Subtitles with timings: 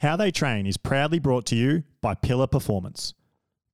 [0.00, 3.12] How They Train is proudly brought to you by Pillar Performance.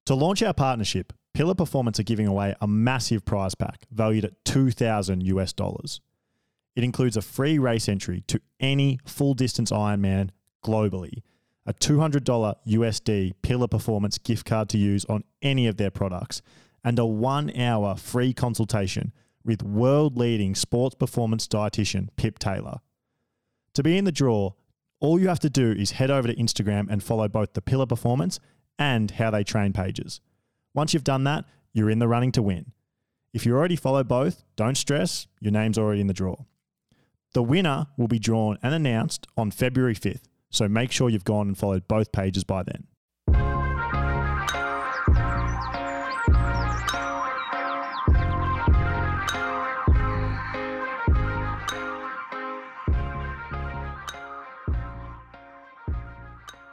[0.07, 4.45] To launch our partnership, Pillar Performance are giving away a massive prize pack valued at
[4.45, 6.01] 2000 US dollars.
[6.75, 10.31] It includes a free race entry to any full distance Ironman
[10.65, 11.23] globally,
[11.65, 16.43] a $200 USD Pillar Performance gift card to use on any of their products,
[16.83, 19.13] and a one hour free consultation
[19.45, 22.79] with world leading sports performance dietitian Pip Taylor.
[23.75, 24.55] To be in the draw,
[25.01, 27.87] all you have to do is head over to Instagram and follow both the Pillar
[27.87, 28.41] Performance
[28.79, 30.21] and How They Train pages.
[30.75, 32.73] Once you've done that, you're in the running to win.
[33.33, 36.37] If you already follow both, don't stress, your name's already in the draw.
[37.35, 41.49] The winner will be drawn and announced on February 5th, so make sure you've gone
[41.49, 42.87] and followed both pages by then.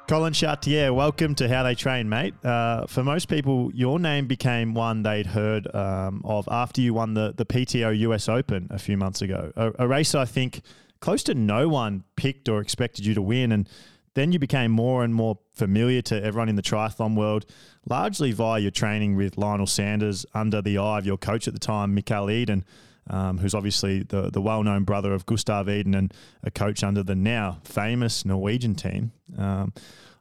[0.05, 2.33] Collin Chartier, welcome to How They Train, mate.
[2.43, 7.13] Uh, for most people, your name became one they'd heard um, of after you won
[7.13, 9.53] the, the PTO US Open a few months ago.
[9.55, 10.61] A, a race I think
[10.99, 13.53] close to no one picked or expected you to win.
[13.53, 13.69] And
[14.13, 17.45] then you became more and more familiar to everyone in the triathlon world,
[17.89, 21.59] largely via your training with Lionel Sanders under the eye of your coach at the
[21.61, 22.65] time, Mikal Iden,
[23.09, 27.03] um, who's obviously the, the well known brother of Gustav Iden and a coach under
[27.03, 29.11] the now famous Norwegian team.
[29.37, 29.73] Um,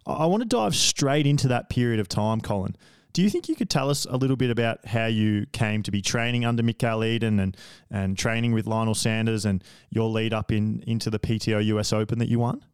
[0.07, 2.77] I want to dive straight into that period of time, Collin.
[3.13, 5.91] Do you think you could tell us a little bit about how you came to
[5.91, 7.57] be training under Mikal Iden and,
[7.91, 12.19] and training with Lionel Sanders and your lead up in into the PTO US Open
[12.21, 12.65] that you won?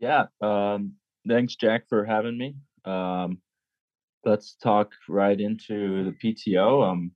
[0.00, 0.26] Yeah.
[0.40, 0.94] Um,
[1.28, 2.56] thanks, Jack, for having me.
[2.84, 3.40] Um,
[4.24, 6.90] let's talk right into the PTO.
[6.90, 7.12] Um,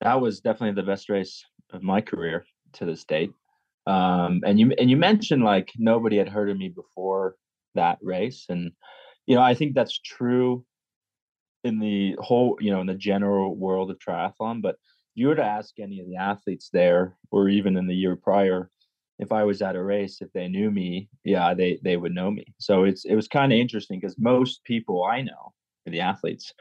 [0.00, 3.32] that was definitely the best race of my career to this date.
[3.86, 7.36] Um, and you and you mentioned like nobody had heard of me before
[7.74, 8.46] that race.
[8.48, 8.72] And
[9.26, 10.64] you know i think that's true
[11.64, 15.34] in the whole you know in the general world of triathlon but if you were
[15.34, 18.70] to ask any of the athletes there or even in the year prior
[19.18, 22.30] if i was at a race if they knew me yeah they they would know
[22.30, 22.44] me.
[22.58, 25.52] So it's it was kind of interesting because most people i know
[25.86, 26.52] the athletes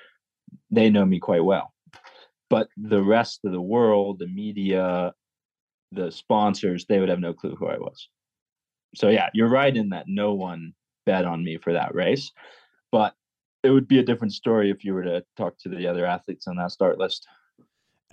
[0.69, 1.71] they know me quite well
[2.51, 5.12] but the rest of the world the media
[5.91, 8.09] the sponsors they would have no clue who i was
[8.94, 10.73] so yeah you're right in that no one
[11.06, 12.31] bet on me for that race.
[12.91, 13.13] But
[13.63, 16.47] it would be a different story if you were to talk to the other athletes
[16.47, 17.28] on that start list.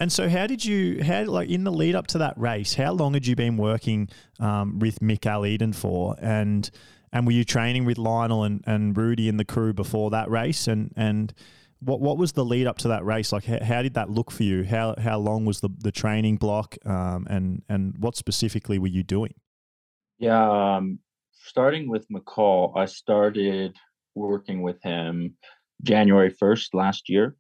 [0.01, 2.93] And so, how did you, how like in the lead up to that race, how
[2.93, 6.71] long had you been working um, with Al Eden for, and
[7.13, 10.69] and were you training with Lionel and, and Rudy and the crew before that race,
[10.69, 11.35] and and
[11.81, 13.33] what what was the lead up to that race?
[13.33, 14.65] Like, how, how did that look for you?
[14.65, 19.03] How how long was the the training block, um, and and what specifically were you
[19.03, 19.35] doing?
[20.19, 20.99] Yeah, um,
[21.33, 23.77] starting with Mikal, I started
[24.15, 25.37] working with him
[25.83, 27.37] January 1st last year.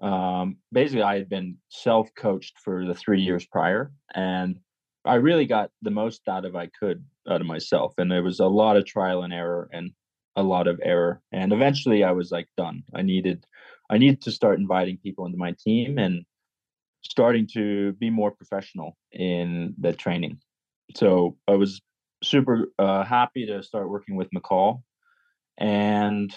[0.00, 4.58] Um, basically, I had been self coached for the three years prior, and
[5.04, 7.94] I really got the most out of I could out of myself.
[7.98, 9.90] And there was a lot of trial and error and
[10.36, 11.20] a lot of error.
[11.32, 12.82] And eventually, I was like done.
[12.94, 13.46] I needed,
[13.90, 16.24] I needed to start inviting people into my team and
[17.02, 20.38] starting to be more professional in the training.
[20.96, 21.80] So I was
[22.22, 24.82] super uh, happy to start working with Mikal,
[25.58, 26.34] and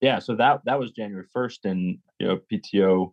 [0.00, 3.12] yeah, so that that was January first, and you know PTO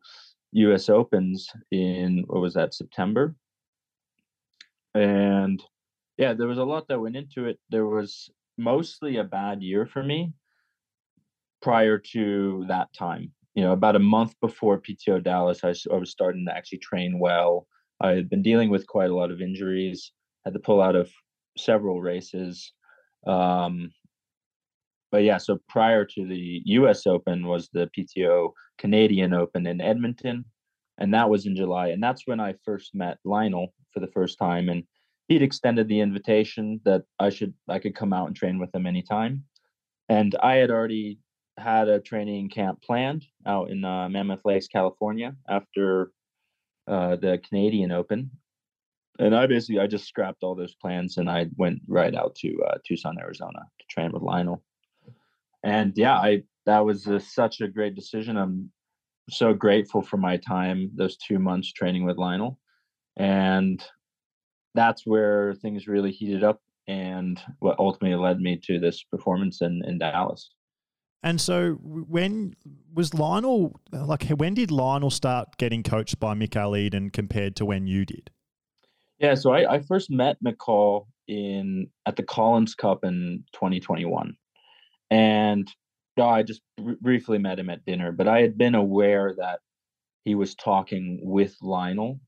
[0.54, 0.90] U.S.
[0.90, 3.36] Opens in what was that September,
[4.94, 5.62] and
[6.18, 7.60] yeah, there was a lot that went into it.
[7.70, 10.34] There was mostly a bad year for me
[11.62, 13.32] prior to that time.
[13.56, 17.20] You know, about a month before PTO Dallas, I, I was starting to actually train
[17.20, 17.68] well.
[18.02, 20.12] I had been dealing with quite a lot of injuries.
[20.46, 21.12] Had to pull out of
[21.58, 22.74] several races.
[23.28, 23.92] Um,
[25.12, 27.08] but yeah, so prior to the U.S.
[27.08, 30.46] Open was the PTO Canadian Open in Edmonton,
[30.98, 31.88] and that was in July.
[31.88, 34.84] And that's when I first met Lionel for the first time, and
[35.30, 38.86] he'd extended the invitation that I should I could come out and train with him
[38.86, 39.46] anytime.
[40.10, 41.20] And I had already
[41.58, 46.12] had a training camp planned out in uh, Mammoth Lakes, California, after
[46.88, 48.32] uh, the Canadian Open,
[49.20, 52.58] and I basically I just scrapped all those plans and I went right out to
[52.64, 54.64] uh, Tucson, Arizona to train with Lionel.
[55.62, 58.38] And yeah, I that was a, such a great decision.
[58.38, 58.72] I'm
[59.30, 62.58] so grateful for my time those two months training with Lionel,
[63.18, 63.84] and
[64.76, 69.82] that's where things really heated up and what ultimately led me to this performance in
[69.86, 70.52] in Dallas.
[71.22, 72.56] And so, when
[72.94, 74.24] was Lionel uh, like?
[74.30, 78.30] When did Lionel start getting coached by Mikal Iden compared to when you did?
[79.20, 84.34] Yeah, so I, I first met Mikal in at the Collins Cup in 2021,
[85.12, 85.70] and
[86.18, 89.60] oh, I just br- briefly met him at dinner, but I had been aware that
[90.24, 92.22] he was talking with Lionel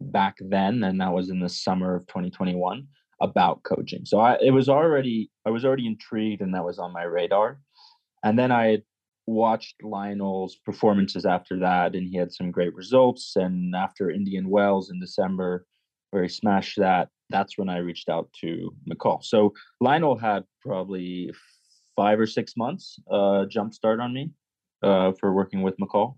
[0.00, 2.86] back then, and that was in the summer of 2021
[3.20, 4.04] about coaching.
[4.04, 7.60] So I it was already I was already intrigued, and that was on my radar.
[8.24, 8.82] And then I
[9.26, 13.36] watched Lionel's performances after that, and he had some great results.
[13.36, 15.66] And after Indian Wells in December,
[16.10, 19.22] where he smashed that, that's when I reached out to Mikal.
[19.24, 21.32] So Lionel had probably
[21.96, 24.30] five or six months uh, jump start on me
[24.82, 26.16] uh, for working with Mikal.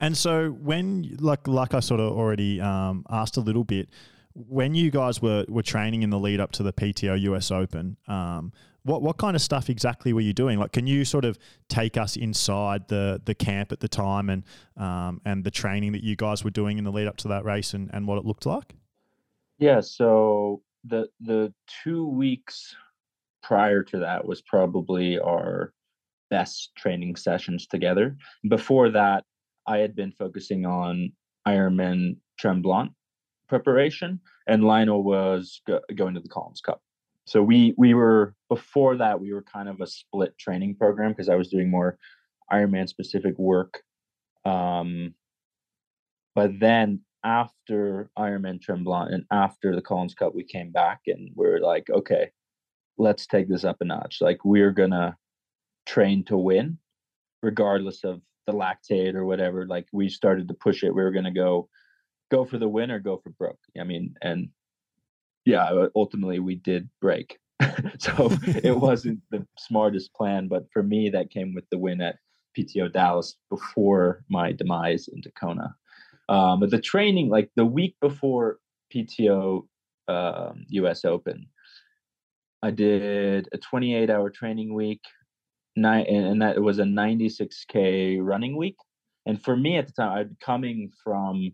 [0.00, 3.88] And so when, like, like I sort of already um, asked a little bit,
[4.34, 7.96] when you guys were were training in the lead up to the PTO US Open,
[8.06, 8.52] um,
[8.84, 10.58] what what kind of stuff exactly were you doing?
[10.58, 14.44] Like, can you sort of take us inside the the camp at the time and
[14.76, 17.44] um, and the training that you guys were doing in the lead up to that
[17.44, 18.74] race and, and what it looked like?
[19.58, 19.80] Yeah.
[19.80, 21.52] So the the
[21.82, 22.76] two weeks
[23.42, 25.72] prior to that was probably our
[26.30, 28.16] best training sessions together.
[28.48, 29.24] Before that,
[29.68, 31.12] I had been focusing on
[31.46, 32.90] Ironman Tremblant
[33.48, 36.80] preparation, and Lionel was go- going to the Collins Cup.
[37.26, 41.28] So we we were before that we were kind of a split training program because
[41.28, 41.98] I was doing more
[42.50, 43.82] Ironman specific work.
[44.46, 45.14] Um,
[46.34, 51.46] but then after Ironman Tremblant and after the Collins Cup, we came back and we
[51.46, 52.30] are like, okay,
[52.96, 54.22] let's take this up a notch.
[54.22, 55.18] Like we're gonna
[55.84, 56.78] train to win,
[57.42, 59.66] regardless of the lactate or whatever.
[59.66, 60.94] Like we started to push it.
[60.94, 61.68] We were gonna go
[62.30, 63.60] go for the win or go for broke.
[63.78, 64.48] I mean, and
[65.44, 67.38] yeah, ultimately we did break.
[67.98, 72.16] so it wasn't the smartest plan, but for me, that came with the win at
[72.56, 75.74] PTO Dallas before my demise in Kona.
[76.28, 78.58] Um, but the training, like the week before
[78.94, 79.66] PTO
[80.08, 81.46] um, US Open,
[82.62, 85.02] I did a 28 hour training week,
[85.80, 88.76] nine, and that was a 96k running week.
[89.26, 91.52] And for me at the time, I'd coming from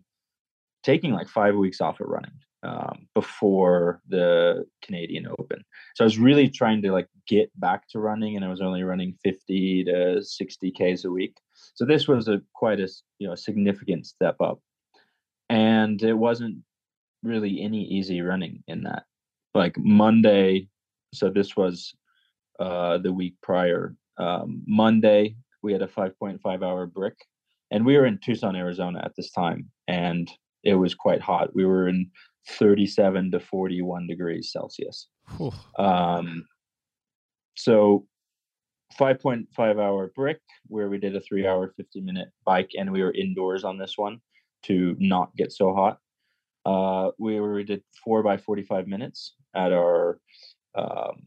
[0.83, 2.31] taking like five weeks off of running
[2.63, 5.63] um, before the Canadian Open.
[5.95, 8.83] So I was really trying to like get back to running, and I was only
[8.83, 11.37] running 50 to 60 k's a week.
[11.73, 12.87] So this was a quite a
[13.19, 14.59] you know significant step up,
[15.49, 16.57] and it wasn't
[17.23, 19.03] really any easy running in that.
[19.53, 20.69] Like Monday,
[21.13, 21.93] so this was
[22.59, 23.95] uh, the week prior.
[24.17, 27.15] Um, Monday we had a 5.5 hour brick,
[27.71, 30.29] and we were in Tucson, Arizona at this time, and
[30.63, 31.55] it was quite hot.
[31.55, 32.09] We were in
[32.49, 35.07] 37 to 41 degrees Celsius.
[35.77, 36.45] Um,
[37.55, 38.05] so
[38.99, 43.13] 5.5 hour brick where we did a three hour 50 minute bike and we were
[43.13, 44.19] indoors on this one
[44.63, 45.97] to not get so hot.
[46.65, 50.19] Uh, we were we did four by 45 minutes at our
[50.75, 51.21] um,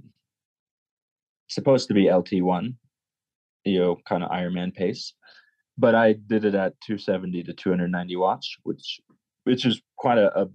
[1.58, 2.74] supposed to be LT1,
[3.64, 5.12] you know, kind of Ironman pace.
[5.76, 9.00] But I did it at 270 to 290 watts, which
[9.44, 10.48] which is quite a, a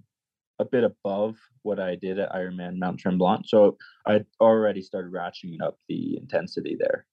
[0.60, 3.46] a bit above what I did at Ironman Mount Tremblant.
[3.46, 7.06] So I already started ratcheting up the intensity there.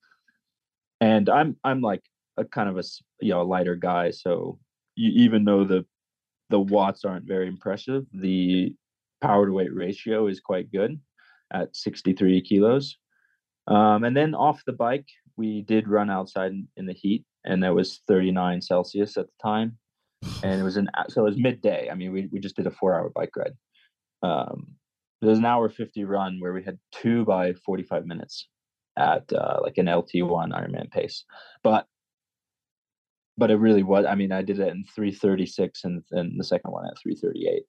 [1.00, 2.04] And I'm I'm like
[2.38, 2.84] a kind of a
[3.20, 4.60] you know lighter guy, so
[4.96, 5.86] you, even though the
[6.50, 8.76] the watts aren't very impressive, the
[9.22, 11.00] power to weight ratio is quite good
[11.54, 12.98] at 63 kilos.
[13.74, 15.08] Um, and then off the bike,
[15.38, 19.34] we did run outside in, in the heat, and that was 39 Celsius at the
[19.42, 19.78] time
[20.44, 21.90] and it was an so it was midday.
[21.92, 23.54] I mean, we we just did a four hour bike ride.
[24.24, 24.68] Um,
[25.22, 28.48] there was an hour fifty run where we had two by forty five minutes
[28.98, 31.26] at uh, like an LT1 Ironman pace,
[31.64, 31.86] but
[33.38, 34.06] but it really was.
[34.06, 36.98] I mean, I did it in three thirty six, and and the second one at
[37.02, 37.64] three thirty eight.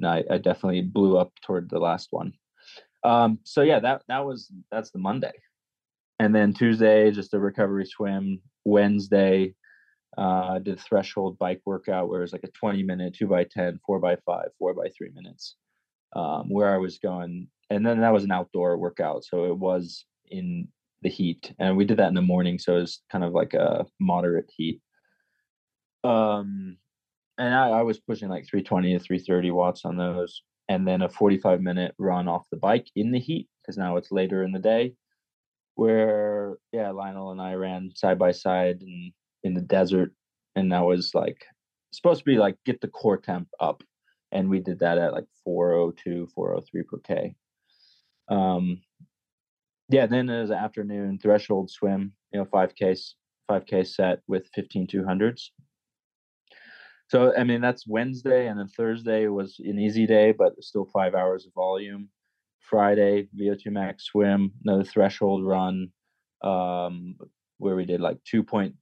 [0.00, 2.32] And I, I definitely blew up toward the last one.
[3.06, 5.32] Um, so yeah, that that was that's the Monday,
[6.18, 8.40] and then Tuesday just a recovery swim.
[8.64, 9.54] Wednesday,
[10.18, 13.44] uh, did a threshold bike workout where it was like a 20 minute, two by
[13.44, 15.56] 10, four by five, four by three minutes,
[16.14, 17.48] um, where I was going.
[17.70, 19.24] And then that was an outdoor workout.
[19.24, 20.68] So it was in
[21.02, 21.52] the heat.
[21.58, 22.58] And we did that in the morning.
[22.58, 24.80] So it was kind of like a moderate heat.
[26.02, 26.78] Um,
[27.38, 30.42] and I, I was pushing like 320 to 330 watts on those.
[30.68, 34.10] And then a 45 minute run off the bike in the heat because now it's
[34.10, 34.94] later in the day
[35.74, 39.12] where yeah lionel and i ran side by side and
[39.46, 40.12] in the desert,
[40.54, 41.46] and that was like
[41.92, 43.82] supposed to be like get the core temp up,
[44.32, 47.34] and we did that at like 402, 403 per k.
[48.28, 48.82] Um,
[49.88, 52.96] yeah, then it was afternoon threshold swim, you know, five k,
[53.46, 55.52] five k set with fifteen two hundreds.
[57.08, 61.14] So I mean that's Wednesday, and then Thursday was an easy day, but still five
[61.14, 62.08] hours of volume.
[62.60, 65.88] Friday VO2 max swim, another threshold run,
[66.42, 67.14] um,
[67.58, 68.74] where we did like two point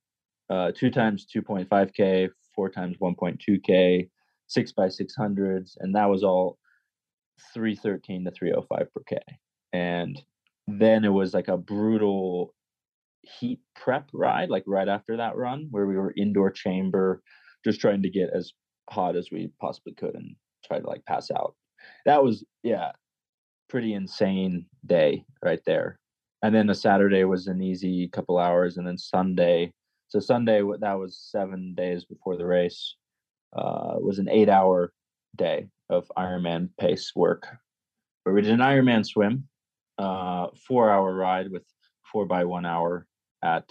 [0.51, 4.09] uh, two times 2.5k, four times 1.2k,
[4.47, 6.59] six by 600s, and that was all
[7.53, 9.19] 313 to 305 per k.
[9.73, 10.21] And
[10.69, 12.55] then it was like a brutal
[13.23, 17.23] heat prep ride, like right after that run, where we were indoor chamber,
[17.65, 18.53] just trying to get as
[18.91, 21.55] hot as we possibly could and try to like pass out.
[22.07, 22.93] That was yeah,
[23.69, 25.99] pretty insane day right there.
[26.43, 29.73] And then the Saturday was an easy couple hours, and then Sunday.
[30.09, 32.97] So Sunday that was seven days before the race.
[33.57, 34.93] Uh, was an eight-hour
[35.37, 37.47] day of Ironman pace work,
[38.25, 39.49] where we did an Ironman swim,
[39.97, 41.63] uh, four-hour ride with
[42.11, 43.07] four by one hour
[43.45, 43.65] at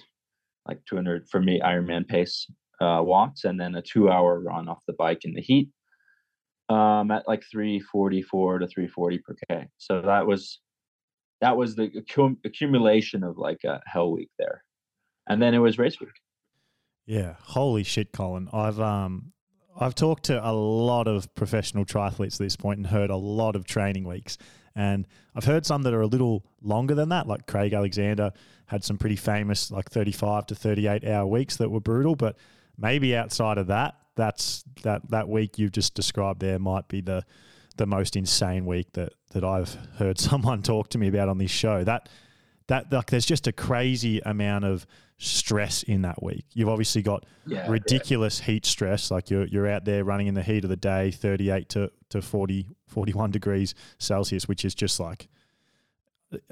[0.68, 2.48] like 200 for me Ironman pace
[2.82, 5.70] uh, watts, and then a two-hour run off the bike in the heat
[6.70, 9.68] um, at like 344 to 340 per k.
[9.78, 10.60] So that was
[11.42, 14.64] that was the accum- accumulation of like a hell week there,
[15.28, 16.10] and then it was race week.
[17.06, 18.50] Yeah, holy shit, Collin!
[18.54, 19.34] I've um
[19.80, 23.56] I've talked to a lot of professional triathletes at this point and heard a lot
[23.56, 24.38] of training weeks.
[24.76, 28.32] And I've heard some that are a little longer than that, like Craig Alexander
[28.68, 32.16] had some pretty famous, like 35 to 38 hour weeks that were brutal.
[32.16, 32.38] But
[32.78, 37.24] maybe outside of that, that's that that week you've just described there might be the
[37.78, 41.52] the most insane week that that I've heard someone talk to me about on this
[41.52, 41.84] show.
[41.84, 42.10] That
[42.68, 44.86] that like there's just a crazy amount of
[45.18, 46.46] stress in that week.
[46.54, 48.46] You've obviously got yeah, ridiculous yeah.
[48.46, 51.70] heat stress, like you're you're out there running in the heat of the day, 38
[51.70, 55.28] to to 40 41 degrees Celsius, which is just like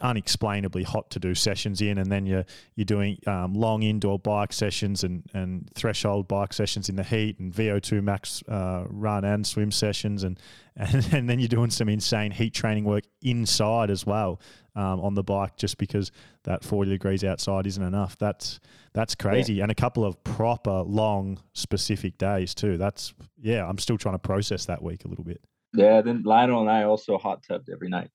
[0.01, 2.45] unexplainably hot to do sessions in, and then you're
[2.75, 7.39] you're doing um, long indoor bike sessions and and threshold bike sessions in the heat
[7.39, 10.39] and VO2 max uh, run and swim sessions, and,
[10.75, 14.39] and and then you're doing some insane heat training work inside as well
[14.75, 16.11] um, on the bike, just because
[16.43, 18.17] that 40 degrees outside isn't enough.
[18.17, 18.59] That's
[18.93, 19.63] that's crazy, yeah.
[19.63, 22.77] and a couple of proper long specific days too.
[22.77, 25.41] That's yeah, I'm still trying to process that week a little bit.
[25.73, 28.11] Yeah, then Lionel and I also hot tubbed every night.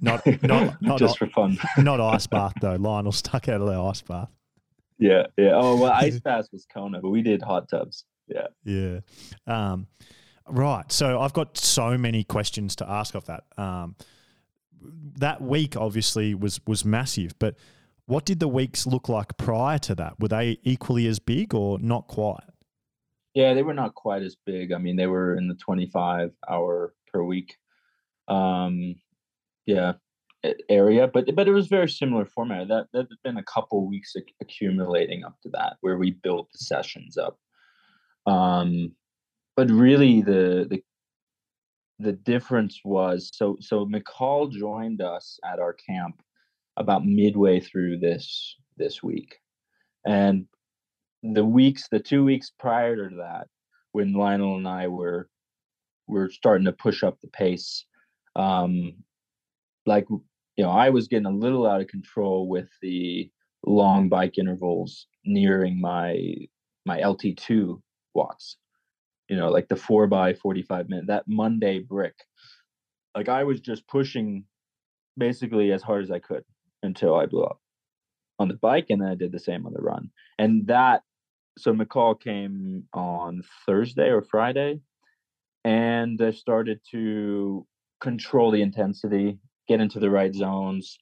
[0.00, 1.58] Not not not just for fun.
[1.78, 2.76] not ice bath though.
[2.76, 4.30] Lionel stuck out of the ice bath.
[4.98, 5.52] Yeah, yeah.
[5.54, 8.04] Oh well, ice bath was Kona, but we did hot tubs.
[8.28, 9.00] Yeah, yeah.
[9.46, 9.86] Um,
[10.48, 10.90] right.
[10.90, 13.44] So I've got so many questions to ask of that.
[13.56, 13.96] Um,
[15.18, 17.56] that week obviously was was massive, but
[18.06, 20.20] what did the weeks look like prior to that?
[20.20, 22.44] Were they equally as big or not quite?
[23.34, 24.72] Yeah, they were not quite as big.
[24.72, 27.56] I mean, they were in the 25 hour per week.
[28.28, 28.96] Um,
[29.66, 29.92] yeah
[30.68, 32.68] area but but it was very similar format.
[32.68, 36.58] That that had been a couple weeks accumulating up to that where we built the
[36.58, 37.38] sessions up.
[38.26, 38.92] Um
[39.56, 40.82] but really the the
[41.98, 46.20] the difference was so so Mikal joined us at our camp
[46.76, 49.36] about midway through this this week.
[50.06, 50.46] And
[51.22, 53.48] the weeks the two weeks prior to that
[53.92, 55.26] when lionel and i were
[56.06, 57.86] were starting to push up the pace
[58.36, 58.92] um
[59.86, 63.30] like you know i was getting a little out of control with the
[63.66, 66.34] long bike intervals nearing my
[66.86, 67.80] my lt2
[68.14, 68.56] watts
[69.28, 72.14] you know like the 4 by 45 minute that monday brick.
[73.16, 74.44] Like i was just pushing
[75.16, 76.44] basically as hard as i could
[76.82, 77.60] until i blew up
[78.38, 80.10] on the bike and then i did the same on the run.
[80.38, 81.02] And that
[81.56, 84.80] so Mikal came on thursday or friday
[85.64, 87.64] and i started to
[88.00, 90.98] control the intensity get into the right zones.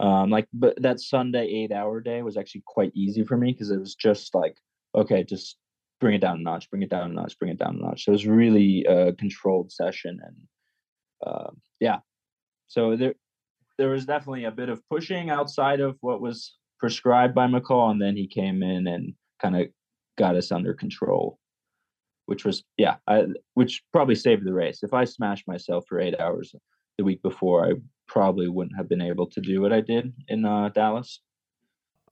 [0.00, 3.70] Um, like, but that Sunday eight hour day was actually quite easy for me because
[3.70, 4.56] it was just like,
[4.94, 5.56] okay, just
[6.00, 8.04] bring it down a notch, bring it down a notch, bring it down a notch.
[8.04, 10.36] So it was really a controlled session, and
[11.24, 11.98] uh, yeah,
[12.66, 13.14] so there
[13.78, 18.02] there was definitely a bit of pushing outside of what was prescribed by Mikal, and
[18.02, 19.68] then he came in and kind of
[20.18, 21.38] got us under control,
[22.26, 24.82] which was yeah, I, which probably saved the race.
[24.82, 26.54] If I smashed myself for eight hours
[26.98, 27.72] the week before, I
[28.06, 31.20] probably wouldn't have been able to do what I did in uh, Dallas.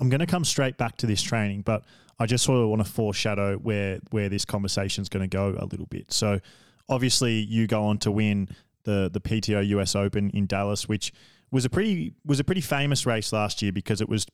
[0.00, 1.84] I'm going to come straight back to this training, but
[2.18, 5.56] I just sort of want to foreshadow where where this conversation is going to go
[5.58, 6.12] a little bit.
[6.12, 6.40] So,
[6.88, 8.48] obviously, you go on to win
[8.84, 11.12] the the PTO US Open in Dallas, which
[11.50, 14.26] was a pretty was a pretty famous race last year because it was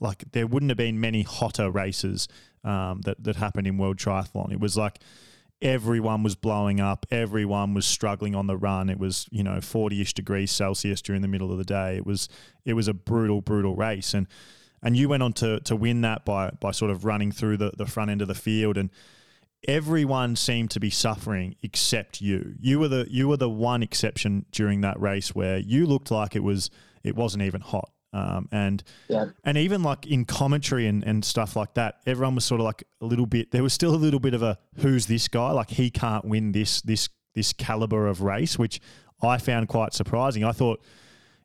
[0.00, 2.28] like there wouldn't have been many hotter races
[2.64, 4.52] um, that that happened in World Triathlon.
[4.52, 4.98] It was like
[5.62, 7.06] everyone was blowing up.
[7.10, 8.90] Everyone was struggling on the run.
[8.90, 11.96] It was, you know, 40-ish degrees Celsius during the middle of the day.
[11.96, 12.28] It was
[12.64, 14.12] it was a brutal, brutal race.
[14.12, 14.26] And
[14.82, 17.72] and you went on to to win that by by sort of running through the,
[17.78, 18.90] the front end of the field and
[19.68, 22.54] everyone seemed to be suffering except you.
[22.60, 26.34] You were the you were the one exception during that race where you looked like
[26.34, 26.70] it was
[27.04, 27.90] it wasn't even hot.
[28.14, 29.26] Um, and Yeah.
[29.44, 32.84] and even like in commentary and, and stuff like that, everyone was sort of like
[33.00, 33.50] a little bit.
[33.52, 35.50] There was still a little bit of a who's this guy?
[35.52, 38.80] Like he can't win this this this caliber of race, which
[39.22, 40.44] I found quite surprising.
[40.44, 40.82] I thought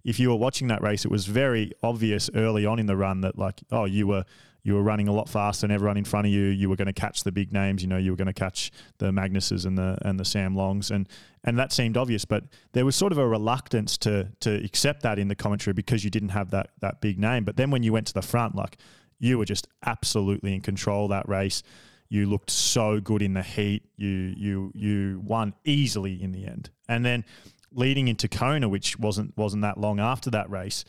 [0.04, 3.22] if you were watching that race, it was very obvious early on in the run
[3.22, 4.26] that like oh you were
[4.68, 6.48] you were running a lot faster than everyone in front of you.
[6.48, 7.82] You were going to catch the big names.
[7.82, 10.92] You know, you were going to catch the Magnuses and the and the Sam Longs,
[10.92, 11.08] and
[11.46, 12.26] and that seemed obvious.
[12.26, 12.44] But
[12.74, 16.10] there was sort of a reluctance to to accept that in the commentary because you
[16.10, 17.46] didn't have that that big name.
[17.46, 18.78] But then when you went to the front, like
[19.20, 21.64] you were just absolutely in control that race.
[22.10, 23.84] You looked so good in the heat.
[23.96, 27.24] You you you won easily in the end, and then
[27.72, 30.84] leading into Kona, which wasn't wasn't that long after that race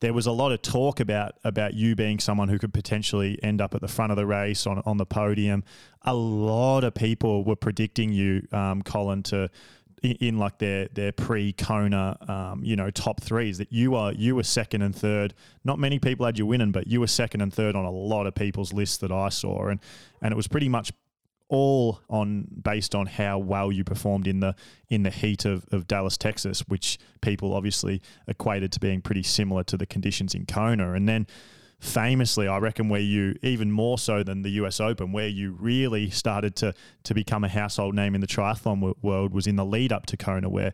[0.00, 3.60] there was a lot of talk about about you being someone who could potentially end
[3.60, 5.62] up at the front of the race on on the podium.
[6.02, 9.50] A lot of people were predicting you, um, Collin, to
[10.02, 13.58] in, in, like their their pre Kona, um, you know, top threes.
[13.58, 15.34] That you are you were second and third.
[15.64, 18.26] Not many people had you winning, but you were second and third on a lot
[18.26, 19.80] of people's lists that I saw, and
[20.22, 20.92] and it was pretty much
[21.50, 24.54] all on based on how well you performed in the
[24.88, 29.64] in the heat of, of Dallas, Texas, which people obviously equated to being pretty similar
[29.64, 30.92] to the conditions in Kona.
[30.92, 31.26] And then
[31.80, 36.08] famously, I reckon where you even more so than the US Open, where you really
[36.08, 39.92] started to to become a household name in the triathlon world was in the lead
[39.92, 40.72] up to Kona, where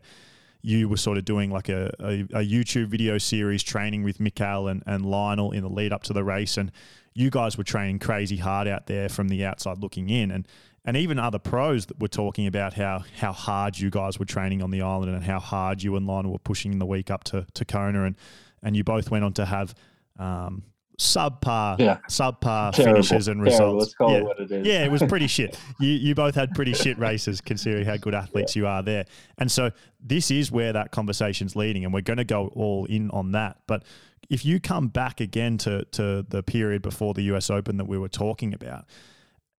[0.61, 4.69] you were sort of doing like a, a, a YouTube video series training with Mikal
[4.69, 6.57] and, and Lionel in the lead up to the race.
[6.57, 6.71] And
[7.17, 10.29] you guys were training crazy hard out there from the outside looking in.
[10.29, 10.47] And
[10.85, 14.61] and even other pros that were talking about how how hard you guys were training
[14.61, 17.23] on the island and how hard you and Lionel were pushing in the week up
[17.25, 18.15] to, to Kona and
[18.61, 19.73] and you both went on to have
[20.19, 20.63] um,
[20.99, 21.97] subpar yeah.
[22.07, 23.01] subpar Terrible.
[23.01, 23.95] finishes and results.
[23.99, 24.07] Yeah.
[24.09, 24.67] it what it is.
[24.67, 25.59] Yeah, it was pretty shit.
[25.79, 29.05] You you both had pretty shit races considering how good athletes you are there.
[29.39, 33.09] And so this is where that conversation's leading and we're going to go all in
[33.09, 33.57] on that.
[33.65, 33.83] But
[34.29, 37.97] if you come back again to to the period before the US Open that we
[37.97, 38.85] were talking about,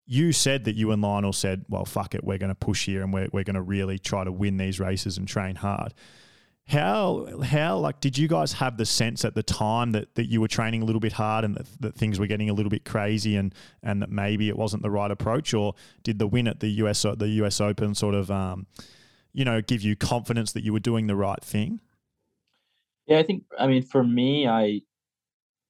[0.07, 3.03] you said that you and Lionel said, well, fuck it, we're going to push here
[3.03, 5.93] and we're, we're going to really try to win these races and train hard.
[6.65, 10.41] How, how, like, did you guys have the sense at the time that, that you
[10.41, 12.83] were training a little bit hard and that, that things were getting a little bit
[12.83, 15.53] crazy and, and that maybe it wasn't the right approach?
[15.53, 18.65] Or did the win at the US, the US Open sort of, um,
[19.33, 21.79] you know, give you confidence that you were doing the right thing?
[23.07, 24.81] Yeah, I think, I mean, for me, I,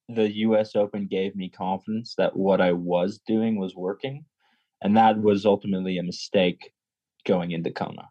[0.10, 4.26] the US Open gave me confidence that what I was doing was working.
[4.82, 6.72] And that was ultimately a mistake
[7.26, 8.08] going into Kona.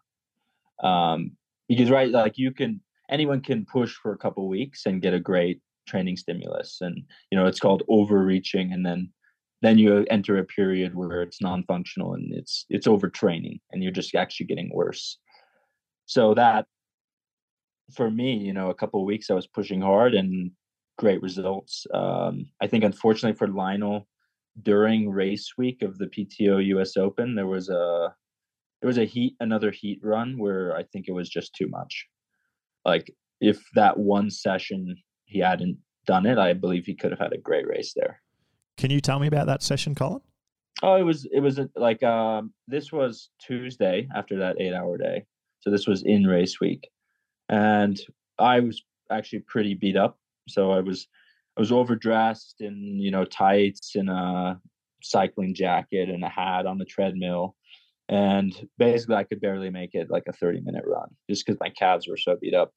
[0.82, 1.32] Um,
[1.68, 5.20] because, right, like you can, anyone can push for a couple weeks and get a
[5.20, 6.78] great training stimulus.
[6.80, 8.72] And, you know, it's called overreaching.
[8.72, 9.10] And then,
[9.62, 14.14] then you enter a period where it's non-functional and it's it's overtraining and you're just
[14.14, 15.18] actually getting worse
[16.04, 16.66] so that
[17.92, 20.50] for me you know a couple of weeks i was pushing hard and
[20.96, 21.86] great results.
[21.92, 24.06] Um, I think, unfortunately for Lionel,
[24.62, 28.14] during race week of the PTO US Open, there was a
[28.80, 32.06] there was a heat another heat run where I think it was just too much.
[32.84, 37.32] Like if that one session he hadn't done it, I believe he could have had
[37.32, 38.22] a great race there.
[38.76, 40.20] Can you tell me about that session, Collin?
[40.82, 45.24] Oh, it was it was like um, this was Tuesday after that eight hour day,
[45.60, 46.88] so this was in race week,
[47.48, 47.98] and
[48.38, 51.08] I was actually pretty beat up so I was
[51.56, 54.60] I was overdressed in you know tights and a
[55.02, 57.56] cycling jacket and a hat on the treadmill,
[58.08, 61.70] and basically I could barely make it like a 30 minute run just because my
[61.70, 62.72] calves were so beat up.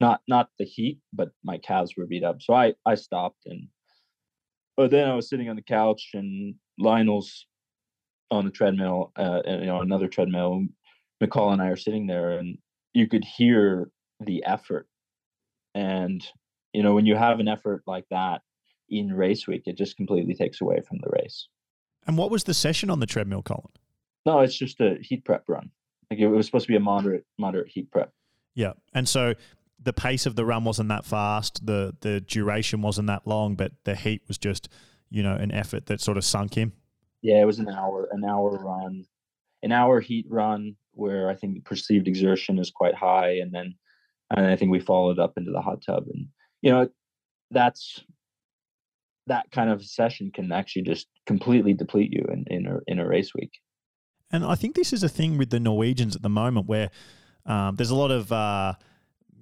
[0.00, 2.42] Not not the heat, but my calves were beat up.
[2.42, 3.68] So I I stopped and
[4.76, 7.46] but then I was sitting on the couch and Lionel's
[8.32, 10.64] on the treadmill, uh, you know, another treadmill.
[11.22, 12.58] Mikal and I are sitting there, and
[12.92, 13.88] you could hear
[14.20, 14.88] the effort.
[15.74, 16.26] And
[16.72, 18.42] you know, when you have an effort like that
[18.88, 21.48] in race week, it just completely takes away from the race.
[22.06, 23.70] And what was the session on the treadmill, Collin?
[24.26, 25.70] No, it's just a heat prep run.
[26.10, 28.12] Like it was supposed to be a moderate, moderate heat prep.
[28.54, 29.34] Yeah, and so
[29.82, 31.64] the pace of the run wasn't that fast.
[31.66, 34.68] the The duration wasn't that long, but the heat was just,
[35.10, 36.72] you know, an effort that sort of sunk him.
[37.22, 39.06] Yeah, it was an hour, an hour run,
[39.62, 43.74] an hour heat run where I think the perceived exertion is quite high, and then
[44.30, 46.26] and I think we followed up into the hot tub and
[46.62, 46.88] you know
[47.50, 48.02] that's
[49.26, 53.06] that kind of session can actually just completely deplete you in, in a in a
[53.06, 53.52] race week.
[54.30, 56.90] And I think this is a thing with the Norwegians at the moment where
[57.46, 58.74] um, there's a lot of uh,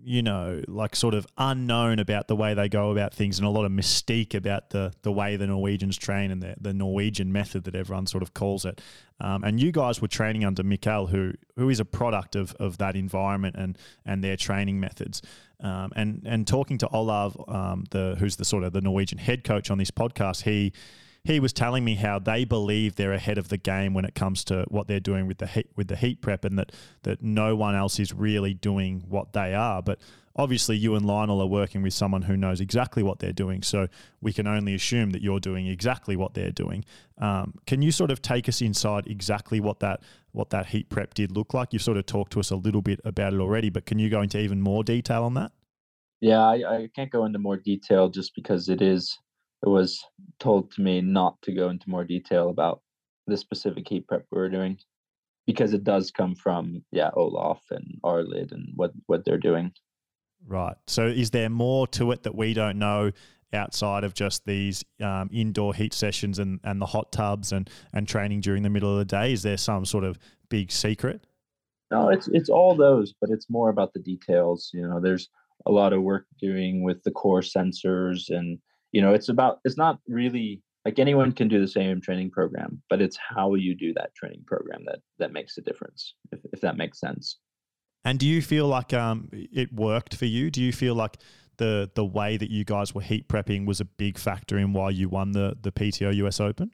[0.04, 3.50] you know, like sort of unknown about the way they go about things and a
[3.50, 7.64] lot of mystique about the the way the Norwegians train and the, the Norwegian method
[7.64, 8.80] that everyone sort of calls it.
[9.20, 12.78] Um, and you guys were training under Mikal, who who is a product of, of
[12.78, 15.22] that environment and and their training methods.
[15.60, 19.44] Um, and and talking to Olav, um, the who's the sort of the Norwegian head
[19.44, 20.72] coach on this podcast, he
[21.24, 24.42] he was telling me how they believe they're ahead of the game when it comes
[24.44, 26.72] to what they're doing with the heat with the heat prep, and that
[27.04, 29.82] that no one else is really doing what they are.
[29.82, 30.00] But
[30.34, 33.86] obviously, you and Lionel are working with someone who knows exactly what they're doing, so
[34.20, 36.84] we can only assume that you're doing exactly what they're doing.
[37.18, 40.00] Um, can you sort of take us inside exactly what that
[40.32, 41.72] what that heat prep did look like?
[41.72, 44.10] You've sort of talked to us a little bit about it already, but can you
[44.10, 45.52] go into even more detail on that?
[46.20, 49.18] Yeah, I, I can't go into more detail just because it is
[49.62, 50.04] it was
[50.40, 52.82] told to me not to go into more detail about
[53.26, 54.76] the specific heat prep we were doing
[55.46, 59.72] because it does come from yeah Olav and Arild and what what they're doing.
[60.46, 60.76] Right.
[60.86, 63.12] So is there more to it that we don't know
[63.52, 68.08] outside of just these um, indoor heat sessions and, and the hot tubs and, and
[68.08, 69.32] training during the middle of the day?
[69.32, 71.26] Is there some sort of big secret?
[71.90, 74.70] No, it's it's all those, but it's more about the details.
[74.72, 75.28] You know, there's
[75.66, 78.58] a lot of work doing with the core sensors and
[78.92, 82.82] you know it's about it's not really like anyone can do the same training program
[82.90, 86.60] but it's how you do that training program that that makes a difference if, if
[86.60, 87.38] that makes sense.
[88.04, 90.50] And do you feel like um, it worked for you?
[90.50, 91.18] Do you feel like
[91.58, 94.90] the the way that you guys were heat prepping was a big factor in why
[94.90, 96.72] you won the the pto us open?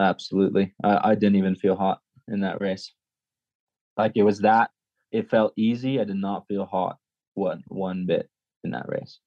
[0.00, 0.74] Absolutely.
[0.84, 2.92] I, I didn't even feel hot in that race.
[3.96, 4.70] Like it was that
[5.10, 5.98] it felt easy.
[6.00, 6.98] I did not feel hot
[7.34, 8.28] one one bit
[8.64, 9.20] in that race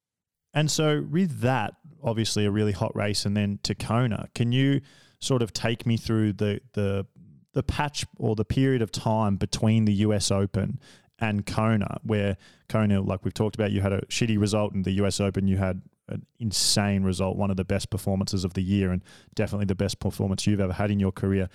[0.54, 4.82] and so, with that, obviously a really hot race, and then to Kona, can you
[5.20, 7.06] sort of take me through the the
[7.54, 10.80] the patch or the period of time between the US Open
[11.20, 12.38] and Kona, where
[12.70, 15.58] Kona, like we've talked about, you had a shitty result in the US Open, you
[15.58, 19.02] had an insane result, one of the best performances of the year, and
[19.36, 21.50] definitely the best performance you've ever had in your career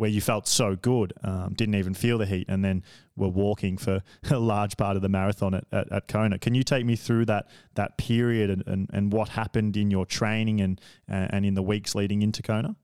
[0.00, 2.82] where you felt so good, um, didn't even feel the heat, and then
[3.16, 6.38] were walking for a large part of the marathon at, at, at Kona.
[6.38, 10.06] Can you take me through that that period and, and, and what happened in your
[10.06, 12.76] training and and in the weeks leading into Kona?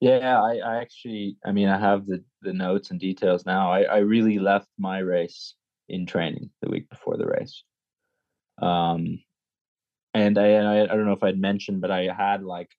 [0.00, 3.72] Yeah, I, I actually, I mean, I have the the notes and details now.
[3.72, 5.54] I, I really left my race
[5.88, 7.64] in training the week before the race.
[8.62, 9.18] Um,
[10.18, 12.70] and I, I, I don't know if I'd mentioned, but I had like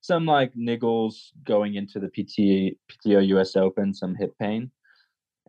[0.00, 4.70] some like niggles going into the PT, PTO US Open, some hip pain,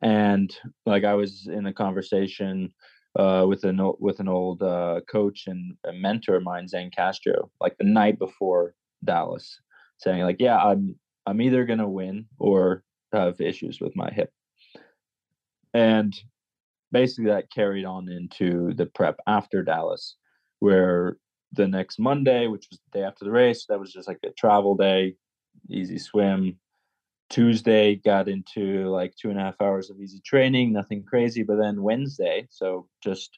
[0.03, 2.71] and like I was in a conversation
[3.17, 7.49] uh, with an with an old uh, coach and a mentor of mine, Zane Castro,
[7.59, 9.59] like the night before Dallas,
[9.97, 14.31] saying like, yeah, I'm I'm either gonna win or have issues with my hip,
[15.73, 16.13] and
[16.91, 20.15] basically that carried on into the prep after Dallas,
[20.59, 21.17] where
[21.53, 24.31] the next Monday, which was the day after the race, that was just like a
[24.31, 25.15] travel day,
[25.69, 26.59] easy swim.
[27.29, 31.43] Tuesday got into like two and a half hours of easy training, nothing crazy.
[31.43, 33.37] But then Wednesday, so just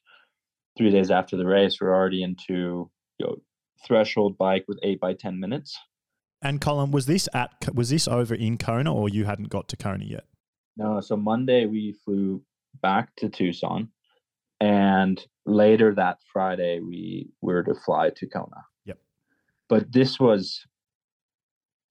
[0.78, 3.36] three days after the race, we're already into you know,
[3.86, 5.78] threshold bike with eight by ten minutes.
[6.42, 9.78] And Collin, was this at was this over in Kona or you hadn't got to
[9.78, 10.26] Kona yet?
[10.78, 12.42] No, so Monday we flew
[12.82, 13.90] back to Tucson
[14.62, 18.64] and later that Friday we were to fly to Kona.
[18.86, 19.00] Yep.
[19.68, 20.64] But this was,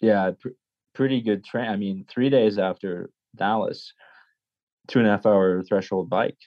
[0.00, 0.56] yeah, pr-
[0.94, 1.68] pretty good train.
[1.68, 3.92] I mean, three days after Dallas,
[4.86, 6.38] two and a half hour threshold bike,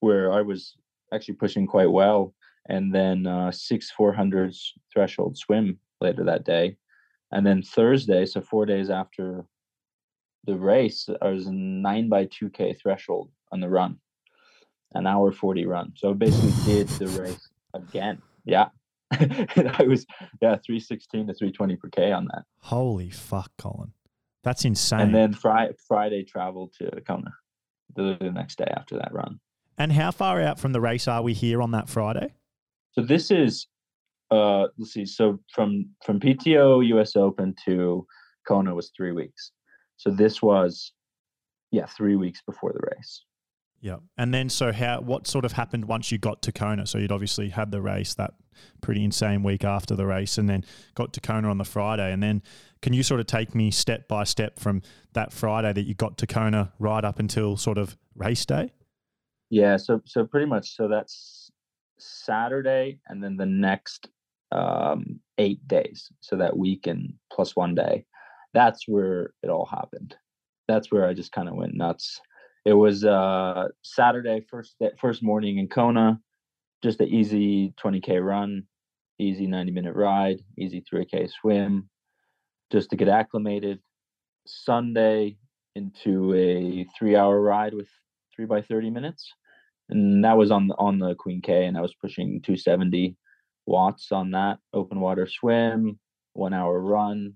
[0.00, 0.76] where I was
[1.12, 2.34] actually pushing quite well,
[2.68, 6.76] and then uh, six four hundreds threshold swim later that day,
[7.32, 9.46] and then Thursday, so four days after
[10.44, 13.98] the race, I was in nine by two k threshold on the run
[14.94, 15.92] an hour 40 run.
[15.96, 18.20] So basically did the race again.
[18.44, 18.68] Yeah.
[19.12, 20.04] I was
[20.40, 22.44] yeah, 316 to 320 per K on that.
[22.58, 23.92] Holy fuck, Collin.
[24.42, 25.00] That's insane.
[25.00, 27.32] And then Friday Friday travel to Kona
[27.94, 29.40] the, the next day after that run.
[29.78, 32.34] And how far out from the race are we here on that Friday?
[32.92, 33.66] So this is
[34.30, 38.06] uh let's see, so from from PTO US Open to
[38.46, 39.52] Kona was three weeks.
[39.96, 40.92] So this was
[41.70, 43.24] yeah, three weeks before the race.
[43.80, 43.96] Yeah.
[44.16, 46.86] And then so how what sort of happened once you got to Kona?
[46.86, 48.34] So you'd obviously had the race that
[48.80, 52.12] pretty insane week after the race and then got to Kona on the Friday.
[52.12, 52.42] And then
[52.82, 56.18] can you sort of take me step by step from that Friday that you got
[56.18, 58.72] to Kona right up until sort of race day?
[59.50, 61.50] Yeah, so so pretty much so that's
[61.98, 64.08] Saturday and then the next
[64.52, 66.10] um 8 days.
[66.20, 68.06] So that week and plus one day.
[68.54, 70.16] That's where it all happened.
[70.66, 72.20] That's where I just kind of went nuts
[72.66, 76.20] it was uh Saturday first first morning in Kona,
[76.82, 78.64] just an easy 20k run,
[79.20, 81.88] easy 90 minute ride, easy 3k swim,
[82.72, 83.78] just to get acclimated.
[84.48, 85.36] Sunday
[85.76, 87.88] into a three hour ride with
[88.34, 89.32] three by 30 minutes,
[89.88, 93.16] and that was on on the Queen K, and I was pushing 270
[93.66, 94.58] watts on that.
[94.72, 96.00] Open water swim,
[96.32, 97.34] one hour run.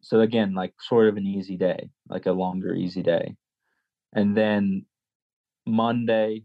[0.00, 3.36] So again, like sort of an easy day, like a longer easy day,
[4.14, 4.84] and then
[5.66, 6.44] Monday,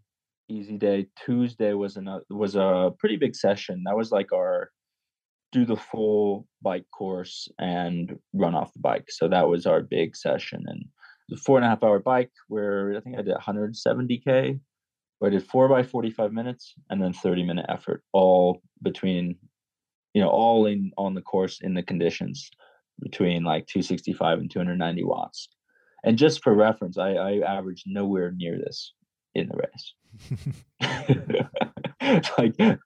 [0.49, 1.07] easy day.
[1.25, 3.83] Tuesday was a was a pretty big session.
[3.85, 4.71] That was like our
[5.51, 9.05] do the full bike course and run off the bike.
[9.09, 10.85] So that was our big session, and
[11.29, 14.59] the four and a half hour bike where I think I did 170k.
[15.19, 19.35] Where I did four by 45 minutes and then 30 minute effort, all between,
[20.13, 22.51] you know, all in on the course in the conditions
[22.99, 25.49] between like 265 and 290 watts.
[26.03, 28.93] And just for reference, I, I averaged nowhere near this
[29.35, 29.93] in the race.
[32.37, 32.79] like,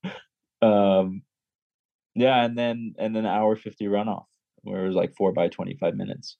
[0.62, 1.22] um,
[2.16, 4.26] yeah, and then and then hour 50 runoff
[4.64, 6.38] where it was like four by 25 minutes.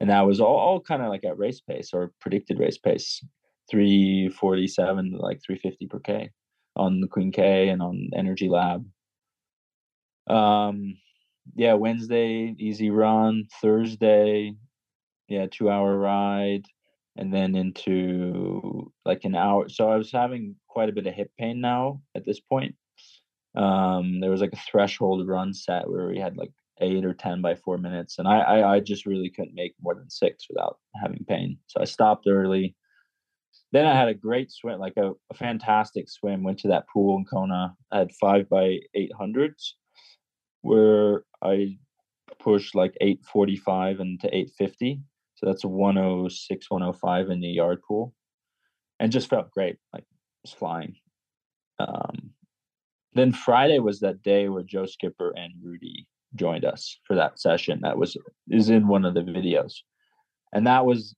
[0.00, 3.24] And that was all, all kind of like at race pace or predicted race pace,
[3.70, 6.30] 347 like 350 per K
[6.76, 8.84] on the Queen K and on Energy Lab.
[10.26, 10.96] Um,
[11.54, 13.46] yeah, Wednesday, easy run.
[13.60, 14.54] Thursday,
[15.34, 16.64] yeah, two hour ride.
[17.16, 19.68] And then into like an hour.
[19.68, 22.74] So I was having quite a bit of hip pain now at this point.
[23.54, 27.40] Um, there was like a threshold run set where we had like eight or 10
[27.40, 28.18] by four minutes.
[28.18, 31.58] And I, I, I just really couldn't make more than six without having pain.
[31.68, 32.74] So I stopped early.
[33.70, 37.16] Then I had a great swim, like a, a fantastic swim, went to that pool
[37.16, 37.74] in Kona.
[37.92, 39.72] I had five by 800s
[40.62, 41.78] where I
[42.38, 45.00] pushed like 845 into 850.
[45.44, 48.14] So that's 106, 105 in the yard pool.
[48.98, 50.04] And just felt great, like
[50.42, 50.94] was flying.
[51.78, 52.30] Um,
[53.12, 57.80] then Friday was that day where Joe Skipper and Rudy joined us for that session.
[57.82, 58.16] That was
[58.48, 59.74] is in one of the videos.
[60.54, 61.14] And that was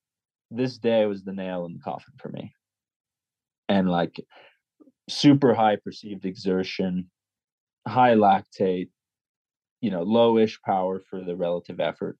[0.50, 2.52] this day was the nail in the coffin for me.
[3.68, 4.20] And like
[5.08, 7.10] super high perceived exertion,
[7.86, 8.88] high lactate,
[9.80, 12.18] you know, lowish power for the relative effort.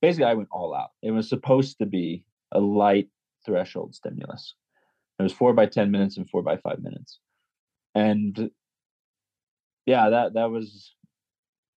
[0.00, 0.90] Basically, I went all out.
[1.02, 3.08] It was supposed to be a light
[3.44, 4.54] threshold stimulus.
[5.18, 7.18] It was four by 10 minutes and four by five minutes.
[7.94, 8.50] And
[9.86, 10.94] yeah, that that was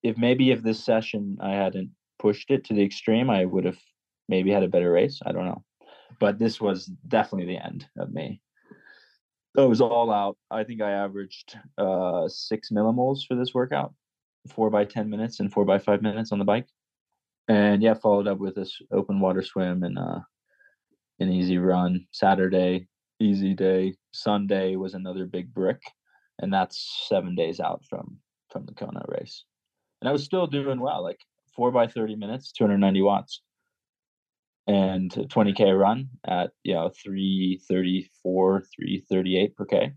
[0.03, 3.77] if maybe if this session I hadn't pushed it to the extreme, I would have
[4.27, 5.19] maybe had a better race.
[5.25, 5.63] I don't know.
[6.19, 8.41] But this was definitely the end of me.
[9.55, 10.37] So it was all out.
[10.51, 13.93] I think I averaged uh, six millimoles for this workout,
[14.47, 16.67] four by 10 minutes and four by five minutes on the bike.
[17.49, 20.19] And yeah, followed up with this open water swim and uh,
[21.19, 22.05] an easy run.
[22.11, 22.87] Saturday,
[23.19, 23.95] easy day.
[24.13, 25.81] Sunday was another big brick.
[26.41, 29.43] And that's seven days out from from the Kona race
[30.01, 31.19] and I was still doing well, like
[31.55, 33.41] four by 30 minutes, 290 watts,
[34.67, 39.93] and 20k run at you know 334, 338 per k.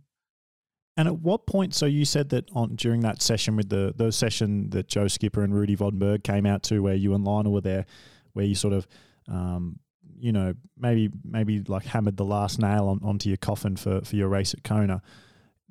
[1.03, 1.75] And at what point?
[1.75, 5.43] So you said that on during that session with the those session that Joe Skipper
[5.43, 7.87] and Rudy von Berg came out to, where you and Lionel were there,
[8.35, 8.87] where you sort of,
[9.27, 9.81] um,
[10.17, 14.15] you know, maybe maybe like hammered the last nail on, onto your coffin for for
[14.15, 15.03] your race at Kona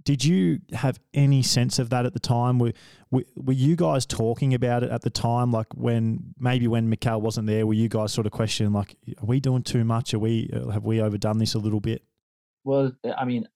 [0.04, 2.58] did you have any sense of that at the time?
[2.60, 2.74] Were,
[3.12, 5.52] were, you guys talking about it at the time?
[5.52, 9.26] Like when maybe when Mikal wasn't there, were you guys sort of questioning like, are
[9.28, 10.15] we doing too much?
[10.15, 12.04] Are we uh, have we overdone this a little bit?
[12.63, 13.48] Well, I mean,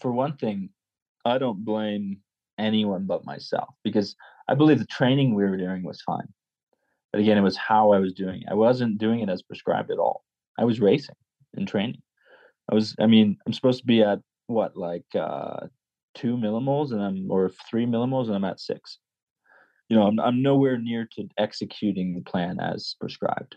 [0.00, 0.70] for one thing,
[1.24, 2.18] I don't blame
[2.58, 4.14] anyone but myself because
[4.48, 6.28] I believe the training we were doing was fine.
[7.12, 8.48] But again, it was how I was doing it.
[8.50, 10.24] I wasn't doing it as prescribed at all.
[10.58, 11.14] I was racing
[11.54, 12.02] and training.
[12.70, 15.66] I was, I mean, I'm supposed to be at what like uh
[16.14, 18.98] two millimoles and I'm or three millimoles and I'm at six.
[19.88, 23.56] You know, I'm I'm nowhere near to executing the plan as prescribed.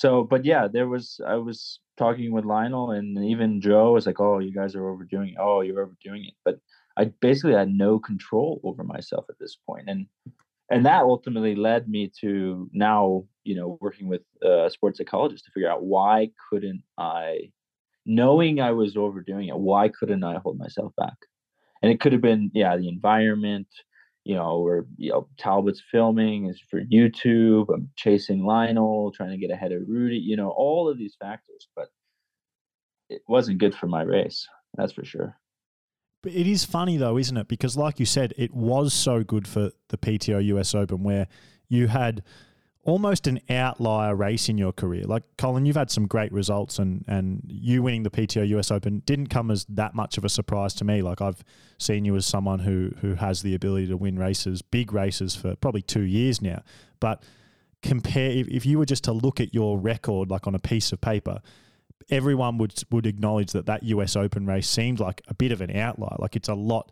[0.00, 4.18] So, but yeah, there was I was talking with Lionel and even Joe was like,
[4.18, 5.36] "Oh, you guys are overdoing it.
[5.38, 6.58] Oh, you're overdoing it." But
[6.96, 10.06] I basically had no control over myself at this point, and
[10.70, 15.50] and that ultimately led me to now, you know, working with a sports psychologist to
[15.52, 17.52] figure out why couldn't I
[18.06, 21.18] knowing I was overdoing it, why couldn't I hold myself back?
[21.82, 23.68] And it could have been, yeah, the environment,
[24.24, 27.72] you know, or you know, Talbot's filming is for YouTube.
[27.72, 31.68] I'm chasing Lionel, trying to get ahead of Rudy, you know, all of these factors,
[31.74, 31.88] but
[33.08, 34.46] it wasn't good for my race.
[34.74, 35.36] That's for sure.
[36.22, 37.48] But it is funny though, isn't it?
[37.48, 41.26] Because like you said, it was so good for the PTO US Open where
[41.68, 42.22] you had
[42.82, 45.04] almost an outlier race in your career.
[45.04, 49.02] Like Collin, you've had some great results, and and you winning the PTO US Open
[49.06, 51.02] didn't come as that much of a surprise to me.
[51.02, 51.44] Like I've
[51.78, 55.54] seen you as someone who who has the ability to win races, big races for
[55.56, 56.62] probably two years now.
[57.00, 57.22] But
[57.82, 60.92] compare if, if you were just to look at your record like on a piece
[60.92, 61.40] of paper.
[62.10, 65.74] everyone would would acknowledge that that US Open race seemed like a bit of an
[65.76, 66.16] outlier.
[66.18, 66.90] Like it's a lot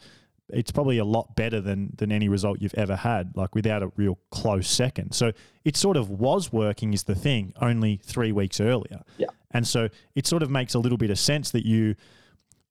[0.51, 3.93] it's probably a lot better than than any result you've ever had, like without a
[3.97, 5.13] real close second.
[5.13, 5.33] So
[5.65, 9.03] it sort of was working is the thing only three weeks earlier.
[9.19, 9.29] Yeah.
[9.51, 11.95] And so it sort of makes a little bit of sense that you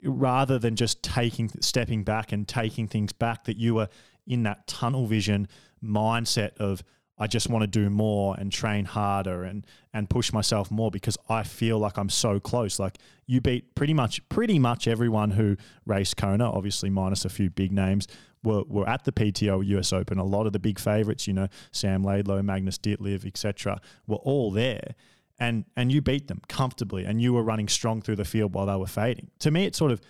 [0.03, 3.89] rather than just taking stepping back and taking things back, that you were
[4.25, 5.47] in that tunnel vision
[5.83, 6.83] mindset of
[7.19, 11.17] I just want to do more and train harder and and push myself more because
[11.27, 12.79] I feel like I'm so close.
[12.79, 17.49] Like you beat pretty much pretty much everyone who raced Kona, obviously minus a few
[17.49, 18.07] big names,
[18.43, 20.19] were, were at the PTO US Open.
[20.19, 24.51] A lot of the big favorites, you know, Sam Laidlow, Magnus Ditlev, etc., were all
[24.51, 24.95] there.
[25.39, 28.67] And and you beat them comfortably and you were running strong through the field while
[28.67, 29.29] they were fading.
[29.39, 30.01] To me it sort of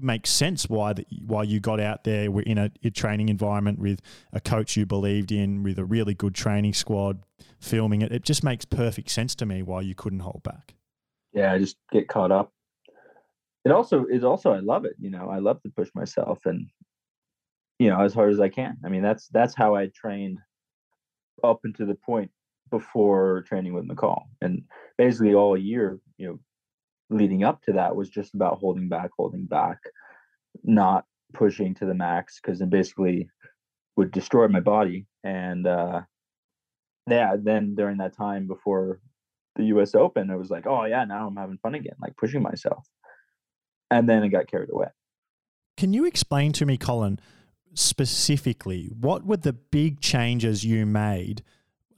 [0.00, 0.94] makes sense why
[1.26, 4.00] why you got out there we're in a, a, training environment with
[4.32, 7.22] a coach you believed in with a really good training squad
[7.60, 8.12] filming it.
[8.12, 10.74] It just makes perfect sense to me why you couldn't hold back.
[11.32, 12.52] Yeah i just get caught up.
[13.64, 16.68] It also is also i love it you know i love to push myself and
[17.78, 18.76] you know as hard as i can.
[18.84, 20.38] I mean that's that's how i trained
[21.44, 22.30] up into the point
[22.70, 24.62] before training with mikal and
[24.98, 26.38] basically all year you know
[27.10, 29.78] leading up to that was just about holding back, holding back,
[30.62, 33.28] not pushing to the max because it basically
[33.96, 35.06] would destroy my body.
[35.24, 36.02] And uh,
[37.08, 39.00] yeah, then during that time before
[39.56, 39.94] the U.S.
[39.94, 42.86] Open, it was like, oh yeah, now I'm having fun again, like pushing myself.
[43.90, 44.88] And then it got carried away.
[45.76, 47.18] Can you explain to me, Collin,
[47.74, 51.42] specifically what were the big changes you made?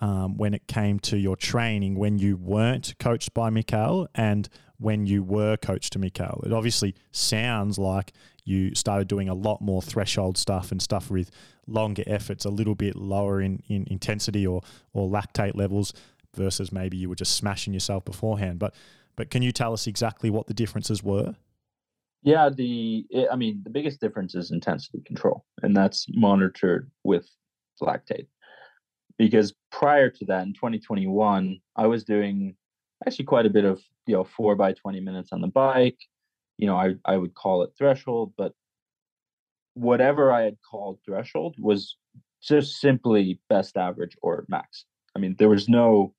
[0.02, 4.48] Um, when it came to your training when you weren't coached by Mikal and
[4.80, 6.44] when you were coached to Mikal.
[6.44, 8.12] It obviously sounds like
[8.44, 11.30] you started doing a lot more threshold stuff and stuff with
[11.66, 14.62] longer efforts, a little bit lower in, in intensity or
[14.92, 15.92] or lactate levels
[16.34, 18.58] versus maybe you were just smashing yourself beforehand.
[18.58, 18.74] But
[19.16, 21.36] but can you tell us exactly what the differences were?
[22.22, 27.28] Yeah, the I mean the biggest difference is intensity control, and that's monitored with
[27.82, 28.26] lactate.
[29.18, 32.56] Because prior to that, in 2021, I was doing
[33.06, 35.98] actually quite a bit of you know four by 20 minutes on the bike
[36.58, 38.52] you know i i would call it threshold but
[39.74, 41.96] whatever i had called threshold was
[42.42, 44.86] just simply best average or max.
[45.14, 46.14] I mean there was no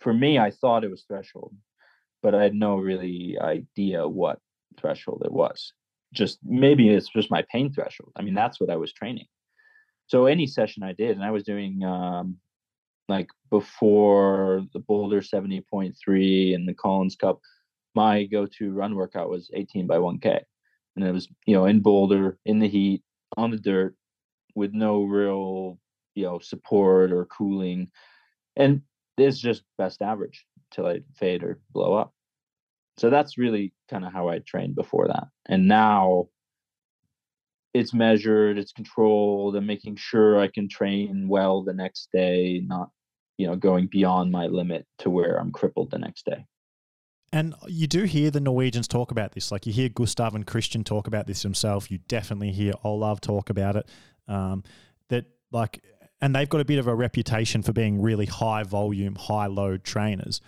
[0.00, 1.54] for me i thought it was threshold
[2.22, 4.38] but i had no really idea what
[4.76, 5.72] threshold it was.
[6.12, 8.12] Just maybe it's just my pain threshold.
[8.16, 9.26] I mean that's what i was training.
[10.08, 12.38] So any session i did and i was doing um,
[13.08, 17.40] like before the Boulder 70.3 and the Collins Cup,
[17.94, 20.40] my go-to run workout was 18 by 1K.
[20.96, 23.02] And it was, you know, in Boulder, in the heat,
[23.36, 23.94] on the dirt,
[24.54, 25.78] with no real,
[26.14, 27.90] you know, support or cooling.
[28.56, 28.82] And
[29.16, 32.12] it's just best average till I fade or blow up.
[32.96, 35.28] So that's really kind of how I trained before that.
[35.46, 36.28] And now
[37.72, 42.90] it's measured, it's controlled, and making sure I can train well the next day, not
[43.40, 46.44] you know going beyond my limit to where I'm crippled the next day.
[47.32, 49.50] And you do hear the Norwegians talk about this.
[49.50, 51.90] Like you hear Gustav and Kristian talk about this himself.
[51.90, 53.88] You definitely hear Olav talk about it.
[54.28, 54.62] Um,
[55.08, 55.82] that like,
[56.20, 59.84] and they've got a bit of a reputation for being really high volume, high load
[59.84, 60.40] trainers.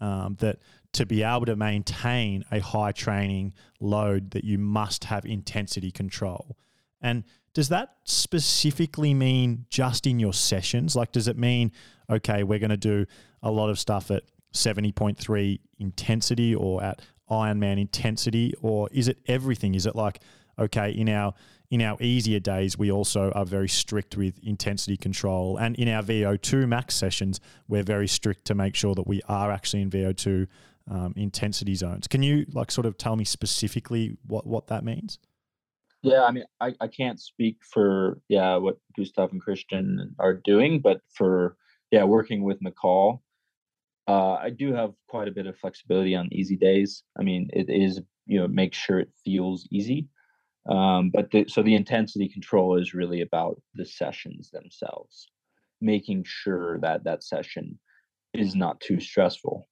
[0.00, 0.58] Um, that
[0.94, 6.56] to be able to maintain a high training load, that you must have intensity control.
[7.00, 10.94] And does that specifically mean just in your sessions?
[10.94, 11.72] Like, does it mean,
[12.08, 13.06] okay, we're going to do
[13.42, 14.22] a lot of stuff at
[14.54, 18.54] 70.3 intensity or at Ironman intensity?
[18.60, 19.74] Or is it everything?
[19.74, 20.20] Is it like,
[20.58, 21.34] okay, in our
[21.70, 25.56] in our easier days, we also are very strict with intensity control.
[25.56, 29.52] And in our VO2 max sessions, we're very strict to make sure that we are
[29.52, 30.48] actually in VO2
[30.90, 32.08] um, intensity zones.
[32.08, 35.20] Can you like sort of tell me specifically what, what that means?
[36.02, 40.80] Yeah, I mean, I, I can't speak for yeah what Gustav and Kristian are doing,
[40.80, 41.56] but for
[41.90, 43.20] yeah working with Mikal,
[44.08, 47.02] uh, I do have quite a bit of flexibility on easy days.
[47.18, 50.08] I mean, it is you know make sure it feels easy,
[50.68, 55.28] um, but the, so the intensity control is really about the sessions themselves,
[55.82, 57.78] making sure that that session
[58.32, 59.68] is not too stressful,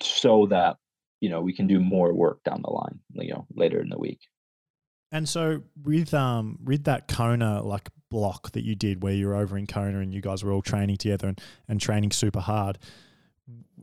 [0.00, 0.76] so that
[1.20, 3.98] you know we can do more work down the line, you know, later in the
[3.98, 4.20] week.
[5.12, 9.36] And so with um with that Kona like block that you did where you were
[9.36, 12.78] over in Kona and you guys were all training together and, and training super hard,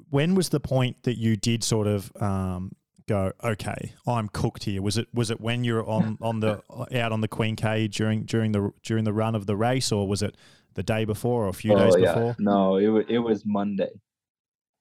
[0.09, 2.71] when was the point that you did sort of um,
[3.07, 4.81] go, okay, I'm cooked here?
[4.81, 6.63] Was it was it when you're on on the
[6.99, 10.07] out on the Queen K during during the during the run of the race, or
[10.07, 10.35] was it
[10.73, 12.13] the day before or a few oh, days yeah.
[12.13, 12.35] before?
[12.39, 13.91] No, it was it was Monday,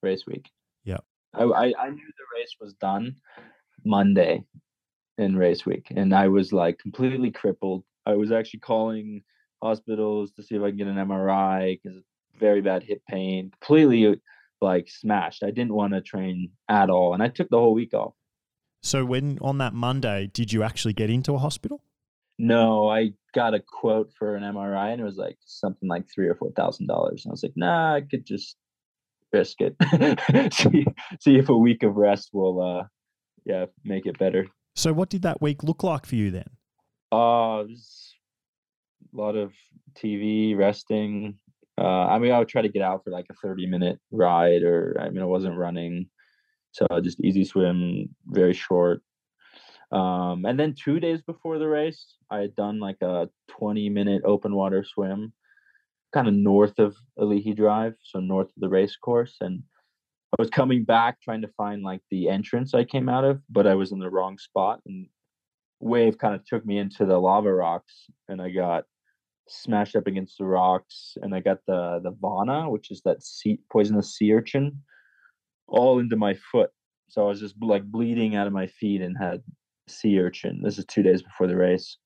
[0.03, 0.49] race week.
[0.85, 0.99] Yeah.
[1.35, 3.17] I, I, I knew the race was done
[3.85, 4.45] Monday
[5.19, 7.85] in race week, and I was like completely crippled.
[8.07, 9.23] I was actually calling
[9.63, 12.03] hospitals to see if I can get an MRI because
[12.39, 14.21] very bad hip pain, completely
[14.61, 15.43] like smashed.
[15.43, 18.15] I didn't want to train at all, and I took the whole week off.
[18.83, 21.83] So when on that Monday, did you actually get into a hospital?
[22.39, 26.29] No, I got a quote for an MRI, and it was like something like three
[26.29, 27.25] or four thousand dollars.
[27.25, 28.57] And I was like, nah, I could just
[29.33, 29.75] risk it.
[30.55, 30.87] see,
[31.21, 32.85] see if a week of rest will, uh,
[33.45, 34.47] yeah, make it better.
[34.79, 36.49] So what did that week look like for you then?
[37.11, 37.67] Uh, a
[39.13, 39.53] lot of
[40.01, 41.37] TV, resting.
[41.77, 44.63] Uh, I mean, I would try to get out for like a 30 minute ride,
[44.63, 46.09] or I mean, I wasn't running.
[46.71, 49.03] So just easy swim, very short.
[49.91, 54.23] Um, and then two days before the race, I had done like a 20 minute
[54.25, 55.33] open water swim,
[56.13, 59.39] kind of north of Ali'i Drive, so north of the race course.
[59.41, 59.65] And
[60.33, 63.67] I was coming back trying to find like the entrance I came out of, but
[63.67, 64.81] I was in the wrong spot.
[64.87, 65.09] And
[65.81, 68.85] wave kind of took me into the lava rocks, and I got
[69.49, 71.17] smashed up against the rocks.
[71.23, 74.83] And I got the the wana, which is that sea, poisonous sea urchin,
[75.67, 76.71] all into my foot.
[77.09, 79.43] So I was just like bleeding out of my feet and had
[79.89, 80.61] sea urchin.
[80.63, 81.97] This is two days before the race,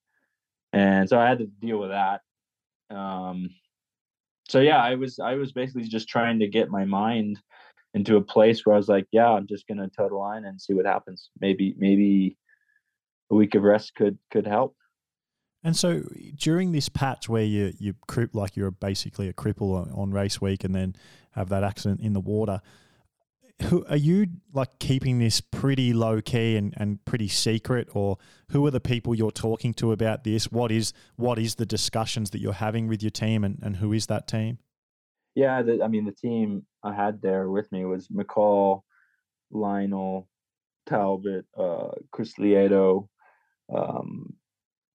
[0.73, 2.21] and so I had to deal with that.
[2.95, 3.51] Um,
[4.49, 7.41] so yeah, I was I was basically just trying to get my mind
[7.95, 10.61] into a place where I was like, yeah, I'm just gonna toe the line and
[10.61, 11.31] see what happens.
[11.41, 12.37] Maybe maybe
[13.31, 14.77] a week of rest could could help.
[15.65, 16.03] And so
[16.37, 20.41] during this patch where you you crip like you're basically a cripple on, on race
[20.41, 20.97] week and then
[21.33, 22.61] have that accident in the water,
[23.63, 28.19] who are you like keeping this pretty low key and, and pretty secret or
[28.51, 32.31] who are the people you're talking to about this what is what is the discussions
[32.31, 34.59] that you're having with your team and, and who is that team
[35.35, 38.83] yeah the, i mean the team i had there with me was mikal
[39.51, 40.29] lionel
[40.87, 43.09] talbot uh, chris lieto
[43.75, 44.35] um,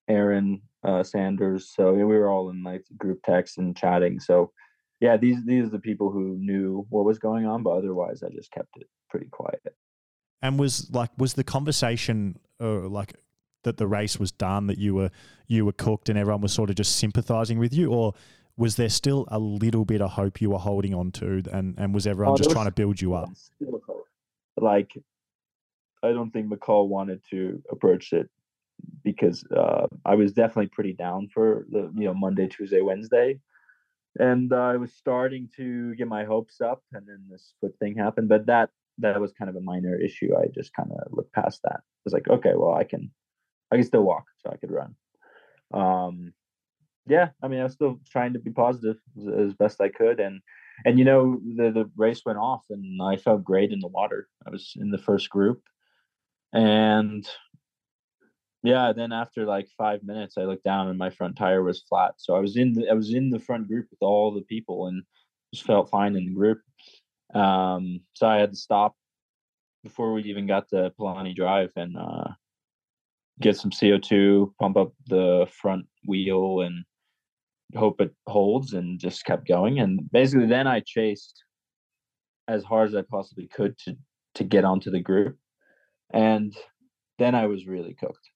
[0.07, 4.51] erin uh, sanders so we were all in like group text and chatting so
[4.99, 8.29] yeah, these these are the people who knew what was going on, but otherwise, I
[8.29, 9.75] just kept it pretty quiet.
[10.41, 13.13] And was like, was the conversation uh, like
[13.63, 15.11] that the race was done, that you were
[15.47, 18.13] you were cooked, and everyone was sort of just sympathizing with you, or
[18.57, 21.93] was there still a little bit of hope you were holding on to, and and
[21.93, 23.29] was everyone oh, just was, trying to build you up?
[24.59, 24.91] Like,
[26.03, 28.29] I don't think Mikal wanted to approach it
[29.03, 33.39] because uh, I was definitely pretty down for the you know Monday, Tuesday, Wednesday
[34.19, 37.95] and uh, I was starting to get my hopes up, and then this foot thing
[37.95, 38.29] happened.
[38.29, 40.35] But that that was kind of a minor issue.
[40.35, 41.77] I just kind of looked past that.
[41.77, 43.11] I was like, okay, well, I can,
[43.71, 44.95] I can still walk, so I could run.
[45.73, 46.33] Um,
[47.07, 50.19] yeah, I mean, I was still trying to be positive as, as best I could,
[50.19, 50.41] and
[50.85, 54.27] and you know, the the race went off, and I felt great in the water.
[54.45, 55.61] I was in the first group,
[56.53, 57.27] and
[58.63, 62.15] yeah, then after like five minutes, I looked down and my front tire was flat.
[62.17, 64.87] So I was in the I was in the front group with all the people
[64.87, 65.03] and
[65.53, 66.59] just felt fine in the group.
[67.33, 68.95] Um, so I had to stop
[69.83, 72.29] before we even got to Palani Drive and uh,
[73.39, 76.83] get some CO two, pump up the front wheel, and
[77.75, 79.79] hope it holds, and just kept going.
[79.79, 81.43] And basically, then I chased
[82.47, 83.95] as hard as I possibly could to
[84.35, 85.37] to get onto the group,
[86.13, 86.55] and
[87.19, 88.29] then I was really cooked.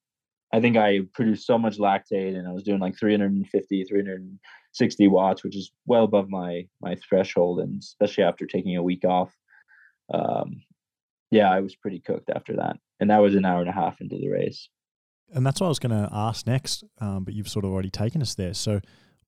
[0.54, 5.44] I think I produced so much lactate and I was doing like 350, 360 watts,
[5.44, 7.60] which is well above my my threshold.
[7.60, 9.34] And especially after taking a week off,
[10.14, 10.62] um,
[11.30, 12.78] yeah, I was pretty cooked after that.
[13.00, 14.70] And that was an hour and a half into the race.
[15.34, 17.90] And that's what I was going to ask next, um, but you've sort of already
[17.90, 18.54] taken us there.
[18.54, 18.82] So,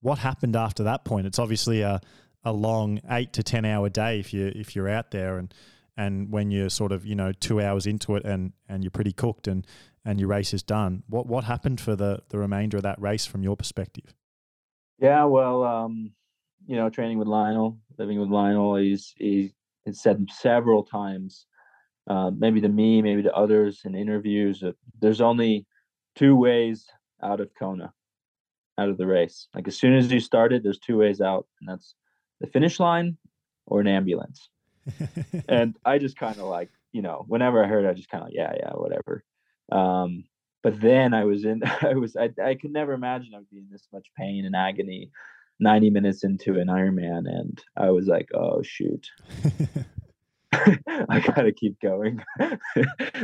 [0.03, 1.25] what happened after that point?
[1.25, 1.99] It's obviously a
[2.45, 5.53] a long eight to ten hour day if you if you're out there and
[5.95, 9.13] and when you're sort of you know two hours into it and and you're pretty
[9.13, 9.65] cooked and
[10.05, 11.03] and your race is done.
[11.07, 14.13] What what happened for the the remainder of that race from your perspective?
[14.99, 16.11] Yeah, well, um,
[16.67, 19.53] you know, training with Lionel, living with Lionel, he's he
[19.91, 21.45] said several times,
[22.09, 25.65] uh, maybe to me, maybe to others in interviews, that there's only
[26.15, 26.85] two ways
[27.21, 27.93] out of Kona,
[28.77, 29.47] out of the race.
[29.53, 31.95] Like as soon as you started, there's two ways out, and that's
[32.41, 33.17] the finish line
[33.65, 34.49] or an ambulance.
[35.47, 38.23] and I just kind of like, you know, whenever I heard, it, I just kind
[38.23, 39.23] of, like, yeah, yeah, whatever.
[39.71, 40.25] Um,
[40.61, 43.59] but then I was in, I was, I, I could never imagine I would be
[43.59, 45.11] in this much pain and agony
[45.59, 47.27] 90 minutes into an Ironman.
[47.27, 49.07] And I was like, oh, shoot.
[50.53, 52.21] I gotta keep going.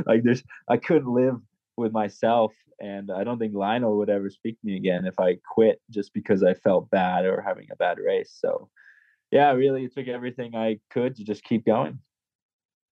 [0.06, 1.39] like there's, I couldn't live
[1.80, 5.38] with myself, and I don't think Lionel would ever speak to me again if I
[5.54, 8.36] quit just because I felt bad or having a bad race.
[8.40, 8.70] So,
[9.32, 12.00] yeah, really, it took everything I could to just keep going.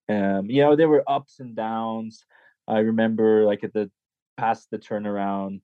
[0.10, 2.26] Um, you know, there were ups and downs.
[2.68, 3.90] I remember like at the
[4.38, 5.62] past the turnaround,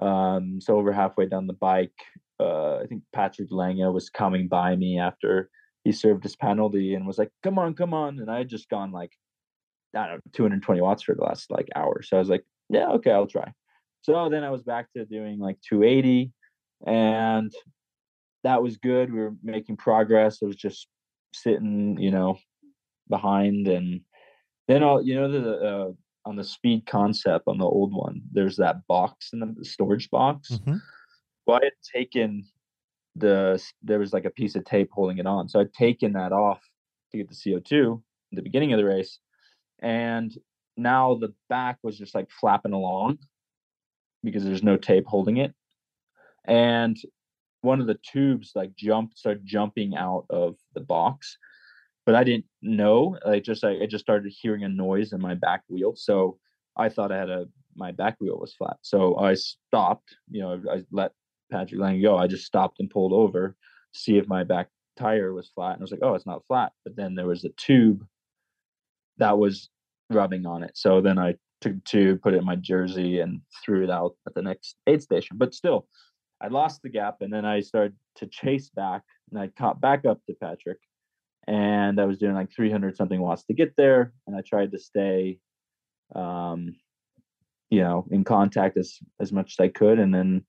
[0.00, 1.92] um, so over halfway down the bike,
[2.40, 5.50] uh, I think Patrick Lange was coming by me after
[5.84, 8.68] he served his penalty and was like, "Come on, come on!" And I had just
[8.68, 9.12] gone like,
[9.94, 12.02] I don't know, 220 watts for the last like hour.
[12.02, 13.52] So I was like, "Yeah, okay, I'll try."
[14.02, 16.32] So then I was back to doing like 280,
[16.86, 17.52] and
[18.42, 19.12] that was good.
[19.12, 20.42] We were making progress.
[20.42, 20.88] It was just
[21.32, 22.38] sitting, you know,
[23.08, 24.00] behind, and
[24.66, 25.92] then all you know the uh,
[26.24, 30.50] on the speed concept on the old one, there's that box in the storage box.
[30.50, 30.76] Mm-hmm.
[31.46, 32.44] Well, I had taken
[33.16, 36.32] the there was like a piece of tape holding it on, so I'd taken that
[36.32, 36.60] off
[37.10, 37.96] to get the CO2
[38.32, 39.18] at the beginning of the race,
[39.80, 40.32] and
[40.76, 43.18] now the back was just like flapping along
[44.22, 45.54] because there's no tape holding it,
[46.44, 46.96] and
[47.60, 51.38] one of the tubes like jumped started jumping out of the box
[52.04, 53.16] but I didn't know.
[53.24, 56.38] I just I, I, just started hearing a noise in my back wheel, so
[56.76, 57.46] I thought I had a
[57.76, 58.76] my back wheel was flat.
[58.82, 60.16] So I stopped.
[60.30, 61.12] You know, I let
[61.50, 62.16] Patrick Lange go.
[62.16, 63.56] I just stopped and pulled over
[63.94, 66.46] to see if my back tire was flat, and I was like, oh, it's not
[66.48, 66.72] flat.
[66.84, 68.04] But then there was a tube
[69.18, 69.70] that was
[70.10, 70.72] rubbing on it.
[70.74, 74.34] So then I took tube, put it in my jersey, and threw it out at
[74.34, 75.36] the next aid station.
[75.36, 75.86] But still,
[76.40, 80.04] I lost the gap, and then I started to chase back, and I caught back
[80.04, 80.78] up to Patrick
[81.46, 84.12] and I was doing like 300 something watts to get there.
[84.26, 85.38] And I tried to stay,
[86.14, 86.76] um,
[87.70, 89.98] you know, in contact as as much as I could.
[89.98, 90.44] And then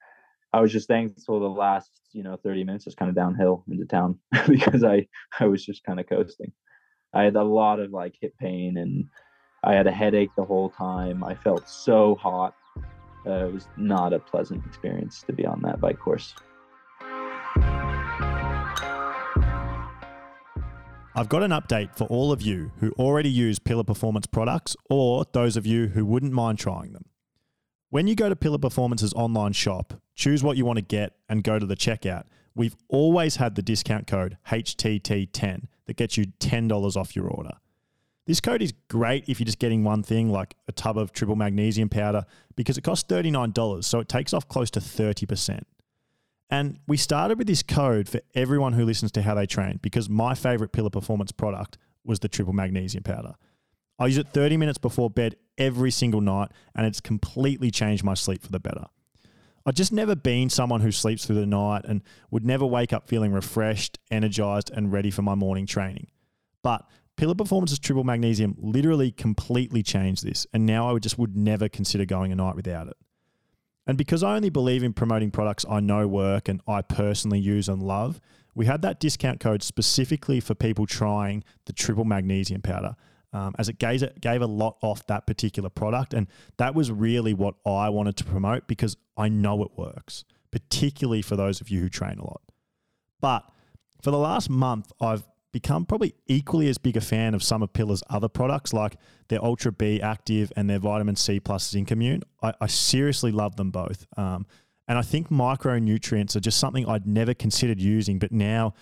[0.52, 3.86] I was just thankful the last, you know, 30 minutes was kind of downhill into
[3.86, 5.08] town because I
[5.40, 6.52] I was just kind of coasting.
[7.14, 9.06] I had a lot of like hip pain and
[9.66, 11.24] I had a headache the whole time.
[11.24, 12.56] I felt so hot.
[13.26, 16.36] Uh, it was not a pleasant experience to be on that bike course.
[21.16, 25.26] I've got an update for all of you who already use Pillar Performance products or
[25.32, 27.06] those of you who wouldn't mind trying them.
[27.90, 31.44] When you go to Pillar Performance's online shop, choose what you want to get and
[31.44, 32.24] go to the checkout.
[32.56, 37.54] We've always had the discount code HTT10 that gets you $10 off your order.
[38.26, 41.36] This code is great if you're just getting one thing like a tub of triple
[41.36, 45.62] magnesium powder because it costs $39, so it takes off close to 30%.
[46.50, 50.10] And we started with this code for everyone who listens to how they train because
[50.10, 53.34] my favorite Pillar Performance product was the triple magnesium powder.
[54.00, 58.14] I use it 30 minutes before bed every single night, and it's completely changed my
[58.14, 58.86] sleep for the better.
[59.66, 62.02] I've just never been someone who sleeps through the night and
[62.32, 66.08] would never wake up feeling refreshed, energized, and ready for my morning training.
[66.64, 66.86] But
[67.16, 71.70] Pillar Performance's triple magnesium literally completely changed this, and now I would just would never
[71.70, 72.98] consider going a night without it.
[73.86, 77.68] And because I only believe in promoting products I know work and I personally use
[77.68, 78.20] and love,
[78.56, 82.96] we had that discount code specifically for people trying the triple magnesium powder,
[83.34, 86.14] um, as it gave, it gave a lot off that particular product.
[86.14, 91.22] And that was really what I wanted to promote because I know it works, particularly
[91.22, 92.42] for those of you who train a lot.
[93.20, 93.44] But
[94.02, 97.72] for the last month, I've become probably equally as big a fan of some of
[97.72, 98.98] Pillar's other products, like
[99.30, 102.24] their Ultra B Active and their Vitamin C Plus Zinc Immune.
[102.42, 104.06] I, I seriously love them both.
[104.18, 104.46] Um,
[104.90, 108.74] and I think micronutrients are just something I'd never considered using, but now,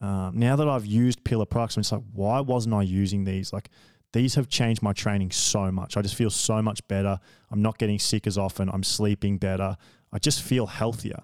[0.00, 3.52] um, now that I've used Pillar products, I'm just like, why wasn't I using these?
[3.52, 3.68] Like,
[4.12, 5.96] these have changed my training so much.
[5.96, 7.20] I just feel so much better.
[7.50, 8.70] I'm not getting sick as often.
[8.70, 9.76] I'm sleeping better.
[10.12, 11.22] I just feel healthier.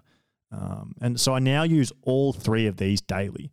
[0.52, 3.50] Um, and so I now use all three of these daily.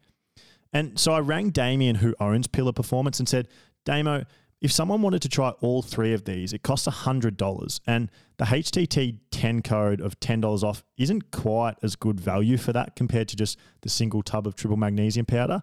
[0.74, 3.47] And so I rang Damien, who owns Pillar Performance, and said,
[3.86, 4.26] Damo,
[4.59, 7.80] if someone wanted to try all three of these, it costs $100.
[7.86, 12.95] And the HTT 10 code of $10 off isn't quite as good value for that
[12.95, 15.61] compared to just the single tub of triple magnesium powder.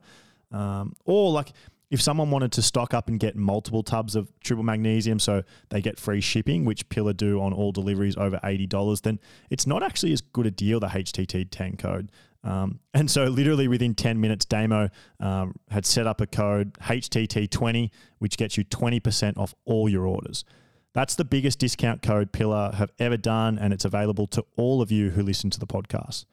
[0.52, 1.52] Um, or like
[1.90, 5.80] if someone wanted to stock up and get multiple tubs of triple magnesium so they
[5.80, 10.12] get free shipping, which Pillar do on all deliveries over $80, then it's not actually
[10.12, 12.12] as good a deal, the HTT 10 code.
[12.42, 14.88] Um, and so, literally within 10 minutes, Damo
[15.18, 20.44] um, had set up a code HTT20, which gets you 20% off all your orders.
[20.92, 24.90] That's the biggest discount code Pillar have ever done, and it's available to all of
[24.90, 26.24] you who listen to the podcast.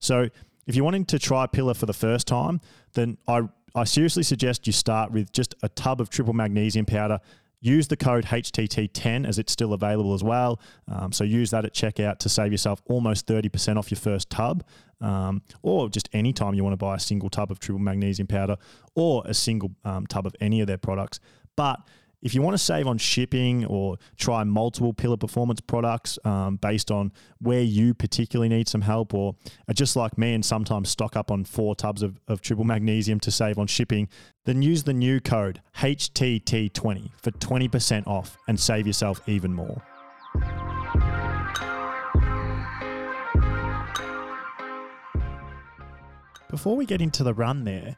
[0.00, 0.28] So,
[0.66, 2.60] if you're wanting to try Pillar for the first time,
[2.92, 7.20] then I, I seriously suggest you start with just a tub of triple magnesium powder
[7.64, 10.60] Use the code HTT10 as it's still available as well.
[10.86, 14.62] Um, so use that at checkout to save yourself almost 30% off your first tub.
[15.00, 18.26] Um, or just any time you want to buy a single tub of triple magnesium
[18.26, 18.56] powder
[18.94, 21.20] or a single um, tub of any of their products.
[21.56, 21.80] But
[22.24, 26.90] if you want to save on shipping or try multiple Pillar Performance products um, based
[26.90, 29.36] on where you particularly need some help, or
[29.74, 33.30] just like me and sometimes stock up on four tubs of, of triple magnesium to
[33.30, 34.08] save on shipping,
[34.46, 39.82] then use the new code HTT20 for 20% off and save yourself even more.
[46.54, 47.96] Before we get into the run there,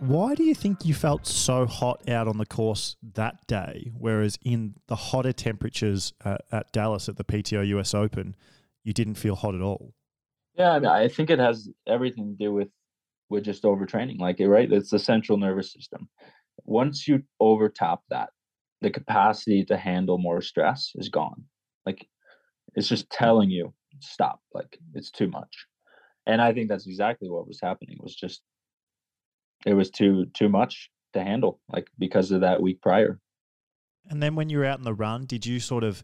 [0.00, 4.36] why do you think you felt so hot out on the course that day, whereas
[4.42, 8.34] in the hotter temperatures at, at Dallas at the PTO US Open,
[8.82, 9.94] you didn't feel hot at all?
[10.58, 12.70] Yeah, I, mean, I think it has everything to do with
[13.28, 14.18] with just overtraining.
[14.18, 16.08] Like, right, it's the central nervous system.
[16.64, 18.30] Once you overtap that,
[18.80, 21.44] the capacity to handle more stress is gone.
[21.86, 22.08] Like,
[22.74, 24.40] it's just telling you stop.
[24.52, 25.68] Like, it's too much
[26.26, 27.96] and I think that's exactly what was happening.
[27.98, 28.42] It was just
[29.66, 33.18] it was too too much to handle, like because of that week prior.
[34.08, 36.02] And then when you were out in the run, did you sort of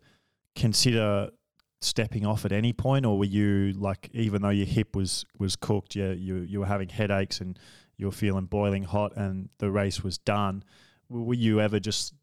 [0.54, 1.30] consider
[1.80, 5.56] stepping off at any point, or were you like, even though your hip was was
[5.56, 7.58] cooked, you you you were having headaches and
[7.96, 10.64] you were feeling boiling hot, and the race was done?
[11.08, 12.14] Were you ever just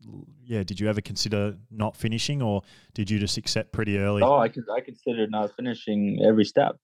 [0.44, 0.64] yeah?
[0.64, 2.64] Did you ever consider not finishing, or
[2.94, 4.22] did you just accept pretty early?
[4.22, 6.78] Oh, I could I considered not finishing every step.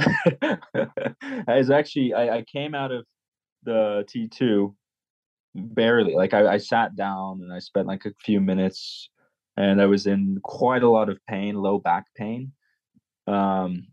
[0.42, 3.04] I was actually I, I, came out of
[3.64, 4.74] the T two
[5.54, 6.14] barely.
[6.14, 9.10] Like I, I sat down and I spent like a few minutes
[9.56, 12.52] and I was in quite a lot of pain, low back pain.
[13.26, 13.86] Um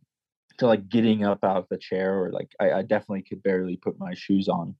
[0.58, 3.78] to like getting up out of the chair or like I, I definitely could barely
[3.78, 4.76] put my shoes on,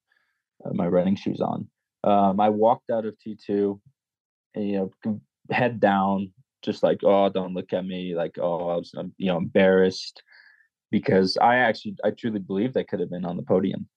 [0.66, 1.68] uh, my running shoes on.
[2.04, 3.80] Um, I walked out of T2
[4.56, 5.22] and, you know,
[5.52, 6.32] head down,
[6.64, 8.16] just like, oh, don't look at me.
[8.16, 10.22] Like, oh, I was, I'm, you know, embarrassed
[10.92, 13.88] because I actually I truly believe I could have been on the podium.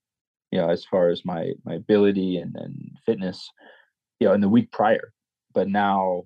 [0.50, 3.50] You know, as far as my my ability and, and fitness,
[4.18, 5.12] you know, in the week prior.
[5.54, 6.24] But now,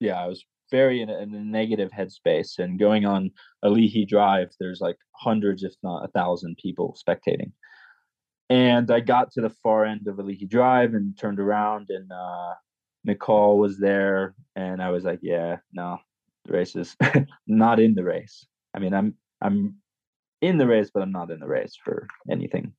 [0.00, 2.58] yeah, I was very in a, in a negative headspace.
[2.58, 3.30] And going on
[3.64, 7.52] Ali'i Drive, there's like hundreds, if not a thousand people spectating.
[8.50, 12.54] And I got to the far end of Ali'i Drive and turned around, and uh,
[13.04, 15.98] Nicole was there, and I was like, "Yeah, no,
[16.44, 16.96] the race is
[17.46, 18.46] not in the race.
[18.74, 19.76] I mean, I'm I'm
[20.42, 22.74] in the race, but I'm not in the race for anything.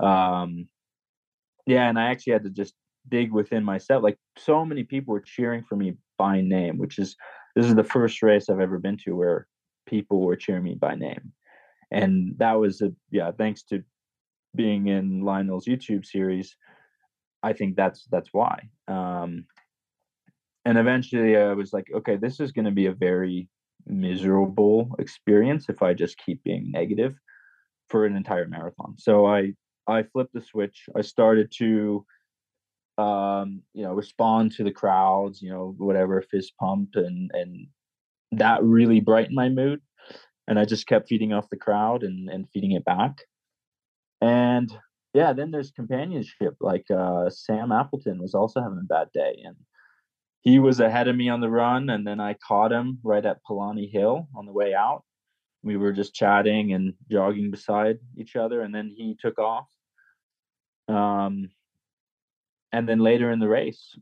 [0.00, 0.68] Um,
[1.66, 2.74] yeah, and I actually had to just
[3.08, 4.02] dig within myself.
[4.02, 7.16] Like so many people were cheering for me by name, which is
[7.54, 9.46] this is the first race I've ever been to where
[9.86, 11.32] people were cheering me by name,
[11.90, 13.82] and that was a yeah thanks to
[14.54, 16.56] being in Lionel's YouTube series.
[17.42, 18.68] I think that's that's why.
[18.88, 19.44] Um,
[20.64, 23.48] and eventually, I was like, okay, this is going to be a very
[23.86, 27.14] miserable experience if I just keep being negative
[27.88, 28.96] for an entire marathon.
[28.98, 29.54] So I
[29.86, 30.88] I flipped the switch.
[30.96, 32.04] I started to
[32.98, 37.66] um, you know, respond to the crowds, you know, whatever fist pump and and
[38.32, 39.80] that really brightened my mood.
[40.48, 43.18] And I just kept feeding off the crowd and and feeding it back.
[44.20, 44.70] And
[45.14, 46.56] yeah, then there's companionship.
[46.60, 49.56] Like uh Sam Appleton was also having a bad day and
[50.42, 53.42] he was ahead of me on the run, and then I caught him right at
[53.42, 55.02] Palani Hill on the way out.
[55.62, 59.66] We were just chatting and jogging beside each other, and then he took off.
[60.88, 61.50] Um,
[62.72, 63.96] and then later in the race,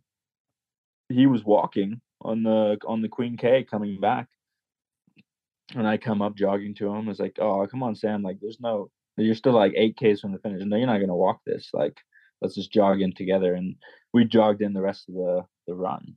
[1.09, 4.28] he was walking on the on the Queen K coming back,
[5.74, 7.07] and I come up jogging to him.
[7.07, 8.22] I was like, "Oh, come on, Sam!
[8.22, 10.62] Like, there's no, you're still like eight k's from the finish.
[10.64, 11.70] No, you're not gonna walk this.
[11.72, 11.97] Like,
[12.43, 13.76] let's just jog in together." And
[14.12, 16.16] we jogged in the rest of the the run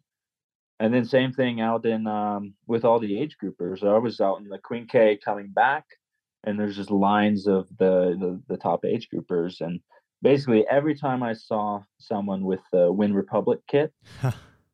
[0.80, 3.84] and then same thing out in um, with all the age groupers.
[3.84, 5.86] I was out in the Queen K coming back,
[6.44, 9.80] and there's just lines of the, the, the top age groupers, and
[10.22, 13.94] basically every time I saw someone with the Wyn Republic kit,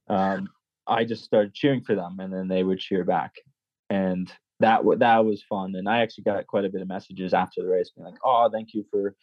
[0.10, 0.50] um,
[0.86, 3.36] I just started cheering for them, and then they would cheer back,
[3.90, 5.76] and that w- that was fun.
[5.76, 8.50] And I actually got quite a bit of messages after the race, being like, "Oh,
[8.52, 9.16] thank you for."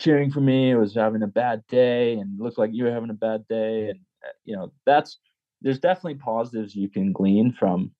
[0.00, 0.72] cheering for me.
[0.72, 3.90] I was having a bad day and looked like you were having a bad day.
[3.90, 5.18] And, uh, you know, that's
[5.62, 7.92] there's definitely positives you can glean from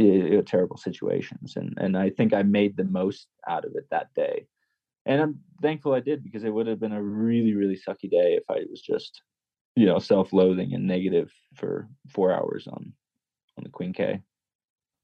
[0.00, 4.12] uh, terrible situations and and I think I made the most out of it that
[4.14, 4.46] day.
[5.06, 8.38] And I'm thankful I did because it would have been a really really sucky day
[8.40, 9.22] if I was just
[9.76, 12.92] you know self-loathing and negative for 4 hours on
[13.56, 14.20] on the Queen K.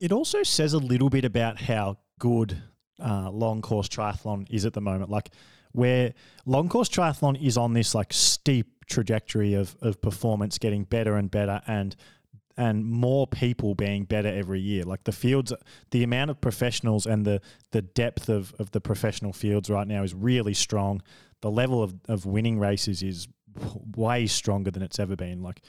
[0.01, 2.62] It also says a little bit about how good
[2.99, 5.11] uh, long course triathlon is at the moment.
[5.11, 5.30] Like
[5.77, 6.14] where
[6.47, 11.31] long course triathlon is on this like steep trajectory of of performance getting better and
[11.31, 11.97] better and
[12.57, 14.85] and more people being better every year.
[14.85, 15.53] Like the fields,
[15.91, 17.41] the amount of professionals and the
[17.72, 21.03] the depth of, of the professional fields right now is really strong.
[21.43, 23.29] The level of, of winning races is
[23.95, 25.43] way stronger than it's ever been.
[25.43, 25.62] Like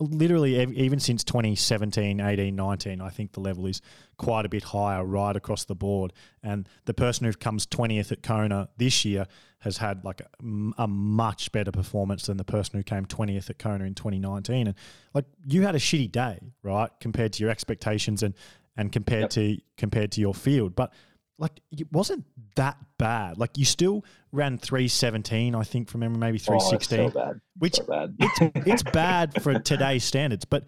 [0.00, 3.82] literally even since 2017 18 19 i think the level is
[4.18, 6.12] quite a bit higher right across the board.
[6.42, 9.26] And the person who comes 20th at kona this year
[9.60, 13.58] has had like a, a, much better performance than the person who came 20th at
[13.58, 14.76] kona in 2019 and
[15.14, 18.34] like you had a shitty day right compared to your expectations and
[18.76, 19.30] and compared yep.
[19.30, 20.74] to compared to your field.
[20.74, 20.92] But
[21.38, 22.24] like it wasn't
[22.56, 23.38] that bad.
[23.38, 27.00] Like you still ran 317, I think from memory, maybe 316.
[27.00, 27.34] Oh, so.
[27.58, 28.16] Which so bad.
[28.18, 30.44] it's it's bad for today's standards.
[30.44, 30.64] But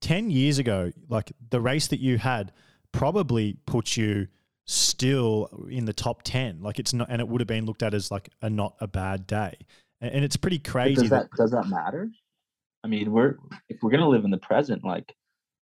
[0.00, 2.52] 10 years ago, like the race that you had
[2.92, 4.28] probably put you
[4.64, 6.62] still in the top 10.
[6.62, 8.86] Like it's not and it would have been looked at as like a not a
[8.86, 9.56] bad day.
[10.00, 11.02] And, and it's pretty crazy.
[11.02, 12.08] does that, that does that matter?
[12.84, 13.36] I mean, we're
[13.68, 15.14] if we're gonna live in the present, like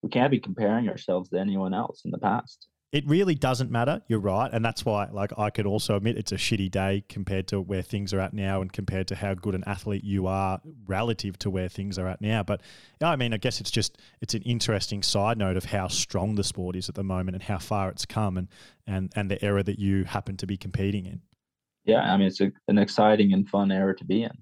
[0.03, 4.03] we can't be comparing ourselves to anyone else in the past it really doesn't matter.
[4.09, 7.47] You're right, and that's why, like, I could also admit it's a shitty day compared
[7.49, 10.61] to where things are at now, and compared to how good an athlete you are
[10.87, 12.43] relative to where things are at now.
[12.43, 12.63] But
[13.01, 16.43] I mean, I guess it's just it's an interesting side note of how strong the
[16.45, 18.49] sport is at the moment and how far it's come, and
[18.89, 21.21] and and the era that you happen to be competing in.
[21.85, 24.33] Yeah, I mean, it's a, an exciting and fun era to be in.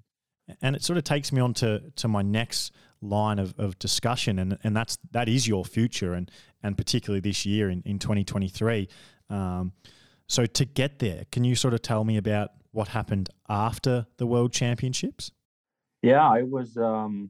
[0.61, 2.71] And it sort of takes me on to to my next
[3.01, 6.29] line of, of discussion and, and that's that is your future and
[6.63, 8.87] and particularly this year in, in 2023
[9.29, 9.71] um,
[10.27, 14.25] so to get there can you sort of tell me about what happened after the
[14.25, 15.31] world championships
[16.01, 17.29] yeah i was um,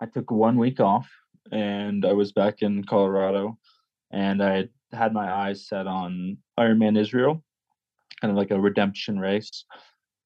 [0.00, 1.10] i took one week off
[1.50, 3.58] and i was back in colorado
[4.10, 7.42] and i had my eyes set on ironman israel
[8.20, 9.64] kind of like a redemption race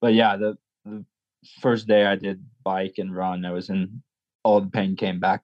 [0.01, 1.05] but yeah the, the
[1.61, 4.03] first day i did bike and run i was in
[4.47, 5.43] all the pain came back.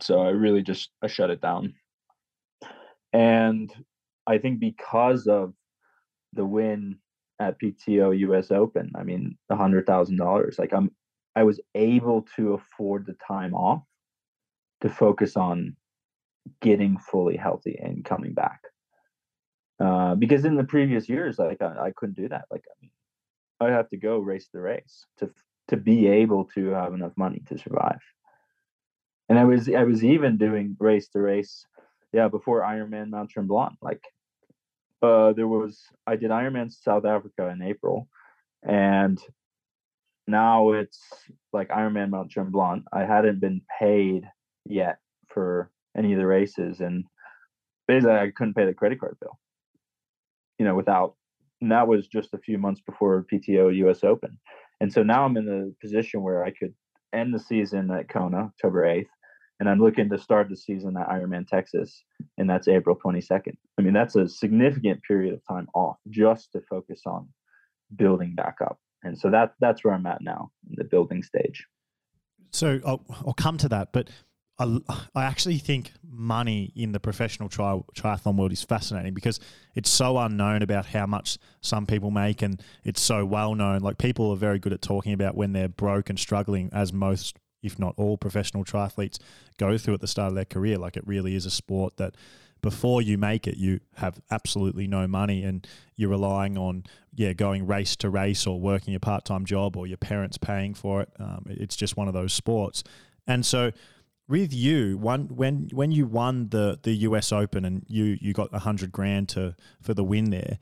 [0.00, 1.74] So I really just I shut it down.
[3.12, 3.72] And
[4.26, 5.54] I think because of
[6.34, 6.98] the win
[7.40, 10.90] at PTO US Open, I mean the hundred thousand dollars, like I'm
[11.36, 13.82] I was able to afford the time off
[14.82, 15.76] to focus on
[16.60, 18.60] getting fully healthy and coming back.
[19.80, 22.46] Uh, because in the previous years, like I, I couldn't do that.
[22.50, 22.90] Like I mean,
[23.60, 25.30] I have to go race the race to
[25.68, 28.00] to be able to have enough money to survive
[29.28, 31.66] and I was I was even doing race to race,
[32.12, 33.76] yeah, before Ironman Mount Tremblant.
[33.82, 34.02] Like,
[35.02, 38.08] uh, there was I did Ironman South Africa in April,
[38.62, 39.18] and
[40.26, 41.00] now it's
[41.52, 42.84] like Ironman Mount Tremblant.
[42.92, 44.24] I hadn't been paid
[44.64, 44.98] yet
[45.28, 47.04] for any of the races, and
[47.86, 49.38] basically I couldn't pay the credit card bill.
[50.58, 51.14] You know, without
[51.60, 54.38] and that was just a few months before PTO US Open.
[54.80, 56.74] And so now I'm in the position where I could
[57.12, 59.06] end the season at Kona, October 8th,
[59.60, 62.04] and I'm looking to start the season at Ironman Texas,
[62.36, 63.56] and that's April 22nd.
[63.78, 67.28] I mean, that's a significant period of time off just to focus on
[67.96, 71.66] building back up, and so that that's where I'm at now in the building stage.
[72.50, 74.08] So I'll, I'll come to that, but
[74.58, 74.78] I,
[75.14, 79.38] I actually think money in the professional tri- triathlon world is fascinating because
[79.74, 83.80] it's so unknown about how much some people make, and it's so well known.
[83.80, 87.36] Like people are very good at talking about when they're broke and struggling, as most
[87.62, 89.18] if not all professional triathletes
[89.58, 90.78] go through at the start of their career.
[90.78, 92.14] Like it really is a sport that
[92.60, 96.84] before you make it, you have absolutely no money and you're relying on,
[97.14, 100.74] yeah, going race to race or working a part time job or your parents paying
[100.74, 101.10] for it.
[101.18, 102.82] Um, it's just one of those sports.
[103.26, 103.72] And so,
[104.28, 108.50] with you, one when when you won the the US Open and you you got
[108.52, 110.58] a hundred grand to for the win there,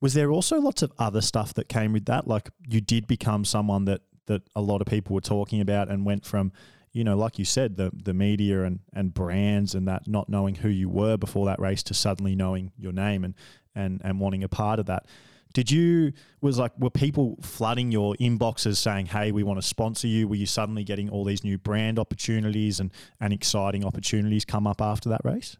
[0.00, 2.26] was there also lots of other stuff that came with that?
[2.26, 6.04] Like you did become someone that that a lot of people were talking about and
[6.04, 6.52] went from
[6.96, 10.54] you know, like you said, the the media and, and brands and that not knowing
[10.54, 13.34] who you were before that race to suddenly knowing your name and
[13.74, 15.04] and and wanting a part of that.
[15.52, 20.06] Did you was like were people flooding your inboxes saying, "Hey, we want to sponsor
[20.06, 20.26] you"?
[20.26, 24.80] Were you suddenly getting all these new brand opportunities and and exciting opportunities come up
[24.80, 25.58] after that race?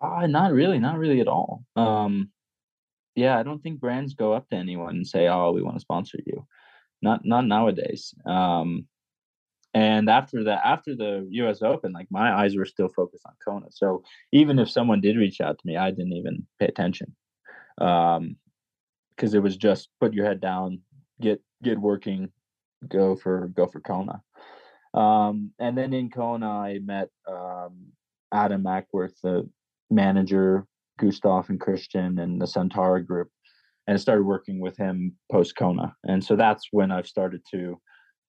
[0.00, 1.64] Uh, not really, not really at all.
[1.74, 2.30] Um,
[3.16, 5.80] yeah, I don't think brands go up to anyone and say, "Oh, we want to
[5.80, 6.46] sponsor you."
[7.04, 8.14] Not not nowadays.
[8.24, 8.86] Um,
[9.74, 11.60] and after that, after the U.S.
[11.60, 13.66] Open, like my eyes were still focused on Kona.
[13.70, 14.02] So
[14.32, 17.14] even if someone did reach out to me, I didn't even pay attention,
[17.78, 18.36] um,
[19.10, 20.80] because it was just put your head down,
[21.20, 22.30] get get working,
[22.88, 24.22] go for go for Kona.
[24.94, 27.92] Um, and then in Kona, I met um,
[28.32, 29.46] Adam Ackworth, the
[29.90, 30.66] manager,
[30.98, 33.28] Gustav and Kristian, and the Centauri group
[33.86, 35.94] and started working with him post Kona.
[36.04, 37.80] And so that's when I've started to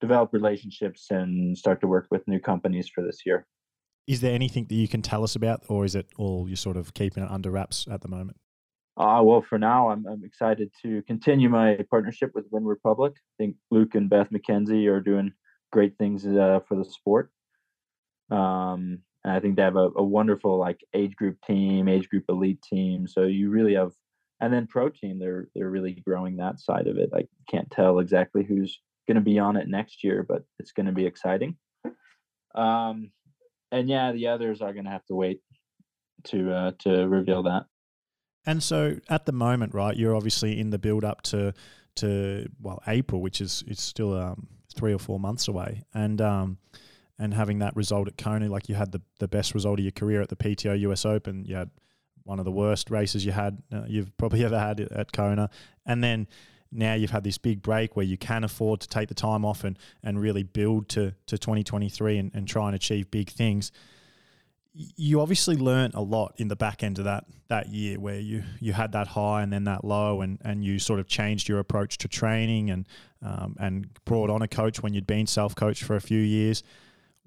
[0.01, 3.47] develop relationships and start to work with new companies for this year.
[4.07, 6.77] Is there anything that you can tell us about, or is it all you're sort
[6.77, 8.37] of keeping it under wraps at the moment?
[8.97, 13.13] Uh, well, for now, I'm, I'm excited to continue my partnership with Wyn Republic.
[13.17, 15.33] I think Luke and Beth McKenzie are doing
[15.71, 17.31] great things uh, for the sport.
[18.31, 22.25] Um, and I think they have a, a wonderful like age group team, age group
[22.29, 23.07] elite team.
[23.07, 23.91] So you really have,
[24.41, 27.09] and then pro team, they're they're really growing that side of it.
[27.13, 30.87] I can't tell exactly who's going to be on it next year, but it's going
[30.87, 31.57] to be exciting.
[32.53, 33.11] Um,
[33.71, 35.41] and yeah, the others are going to have to wait
[36.25, 37.65] to uh, to reveal that.
[38.45, 41.53] And so at the moment, right, you're obviously in the build up to
[41.97, 46.57] to well April, which is it's still um, three or four months away, and um,
[47.17, 49.91] and having that result at Kona, like you had the the best result of your
[49.91, 51.71] career at the PTO US Open, you had
[52.25, 55.49] one of the worst races you had uh, you've probably ever had at Kona,
[55.85, 56.27] and then
[56.71, 59.63] now you've had this big break where you can afford to take the time off
[59.63, 63.71] and, and really build to, to 2023 and, and try and achieve big things
[64.75, 68.43] you obviously learned a lot in the back end of that that year where you
[68.59, 71.59] you had that high and then that low and and you sort of changed your
[71.59, 72.87] approach to training and
[73.21, 76.61] um, and brought on a coach when you'd been self coached for a few years.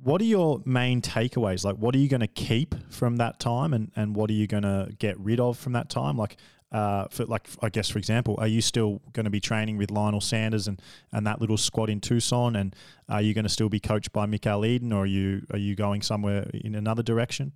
[0.00, 1.64] What are your main takeaways?
[1.64, 4.46] Like, what are you going to keep from that time, and and what are you
[4.46, 6.16] going to get rid of from that time?
[6.16, 6.36] Like,
[6.70, 9.90] uh, for like I guess for example, are you still going to be training with
[9.90, 10.80] Lionel Sanders and,
[11.12, 12.54] and that little squad in Tucson?
[12.56, 12.76] And
[13.08, 15.74] are you going to still be coached by Mikal Iden, or are you are you
[15.74, 17.52] going somewhere in another direction?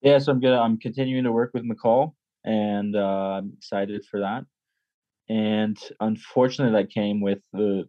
[0.00, 4.20] Yeah, so I'm gonna I'm continuing to work with Mikal, and uh, I'm excited for
[4.20, 4.44] that.
[5.28, 7.88] And unfortunately, that came with the.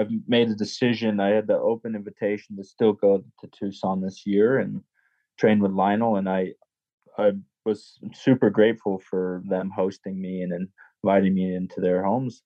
[0.00, 1.20] I've made a decision.
[1.20, 4.82] I had the open invitation to still go to Tucson this year and
[5.38, 6.54] train with Lionel, and I
[7.18, 7.32] I
[7.66, 10.68] was super grateful for them hosting me and
[11.04, 12.42] inviting me into their homes.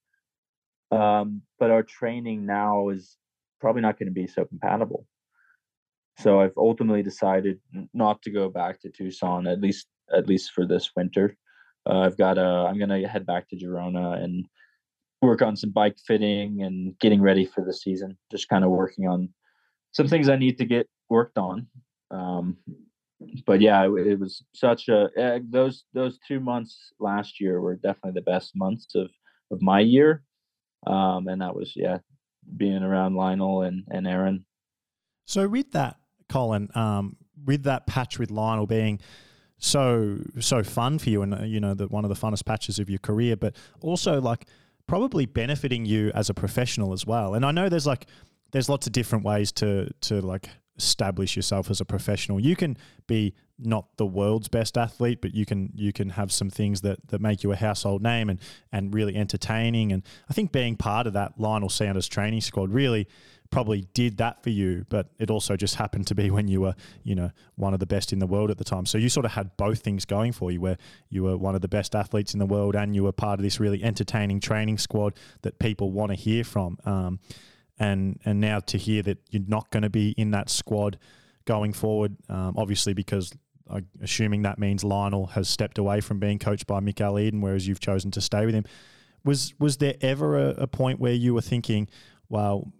[0.90, 3.16] Um, but our training now is
[3.60, 5.06] probably not going to be so compatible.
[6.18, 7.60] So I've ultimately decided
[7.92, 11.36] not to go back to Tucson at least at least for this winter.
[11.88, 14.44] Uh, I've got a I'm going to head back to Girona and
[15.24, 18.16] work on some bike fitting and getting ready for the season.
[18.30, 19.28] Just kind of working on
[19.92, 21.66] some things I need to get worked on.
[22.10, 22.58] Um,
[23.46, 27.76] but yeah, it, it was such a uh, those those two months last year were
[27.76, 29.10] definitely the best months of
[29.50, 30.22] of my year,
[30.86, 31.98] um, and that was yeah,
[32.56, 34.44] being around Lionel and and Erin.
[35.26, 35.96] So with that,
[36.28, 39.00] Collin, um, with that patch with Lionel being
[39.58, 42.78] so so fun for you, and uh, you know the one of the funnest patches
[42.78, 44.46] of your career, but also like
[44.86, 47.34] probably benefiting you as a professional as well.
[47.34, 48.06] And I know there's like
[48.52, 52.40] there's lots of different ways to to like establish yourself as a professional.
[52.40, 52.76] You can
[53.06, 56.98] be not the world's best athlete, but you can you can have some things that
[57.08, 58.40] that make you a household name and
[58.72, 59.92] and really entertaining.
[59.92, 63.08] And I think being part of that Lionel Sanders training squad really
[63.54, 66.74] probably did that for you, but it also just happened to be when you were,
[67.04, 68.84] you know, one of the best in the world at the time.
[68.84, 70.76] So you sort of had both things going for you where
[71.08, 73.44] you were one of the best athletes in the world and you were part of
[73.44, 76.78] this really entertaining training squad that people want to hear from.
[76.84, 77.20] Um,
[77.78, 80.98] and and now to hear that you're not going to be in that squad
[81.44, 83.32] going forward, um, obviously because
[84.02, 87.80] assuming that means Lionel has stepped away from being coached by Mikal Iden, whereas you've
[87.80, 88.64] chosen to stay with him.
[89.24, 91.88] Was was there ever a, a point where you were thinking,
[92.28, 92.72] well,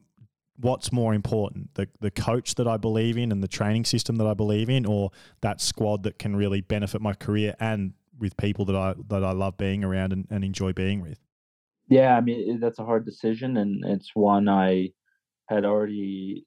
[0.57, 4.27] what's more important, the the coach that I believe in and the training system that
[4.27, 8.65] I believe in, or that squad that can really benefit my career and with people
[8.67, 11.19] that I that I love being around and, and enjoy being with?
[11.89, 14.91] Yeah, I mean that's a hard decision, and it's one I
[15.49, 16.47] had already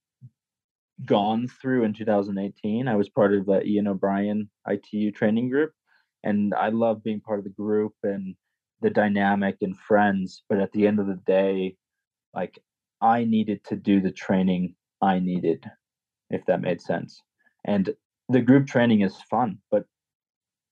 [1.05, 2.87] gone through in 2018.
[2.87, 5.71] I was part of the Ian O'Brien ITU training group,
[6.23, 8.35] and I love being part of the group and
[8.81, 10.43] the dynamic and friends.
[10.49, 11.75] But at the end of the day,
[12.33, 12.59] like
[13.01, 15.63] I needed to do the training I needed,
[16.29, 17.21] if that made sense.
[17.65, 17.89] And
[18.29, 19.85] the group training is fun, but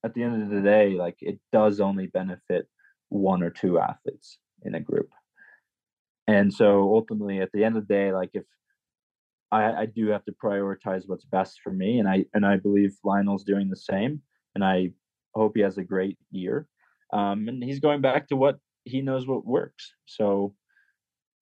[0.03, 2.67] at the end of the day, like it does only benefit
[3.09, 5.09] one or two athletes in a group.
[6.27, 8.43] And so ultimately at the end of the day, like if
[9.51, 12.95] I, I do have to prioritize what's best for me and I and I believe
[13.03, 14.21] Lionel's doing the same
[14.55, 14.91] and I
[15.35, 16.67] hope he has a great year.
[17.13, 19.93] Um, and he's going back to what he knows what works.
[20.05, 20.55] So,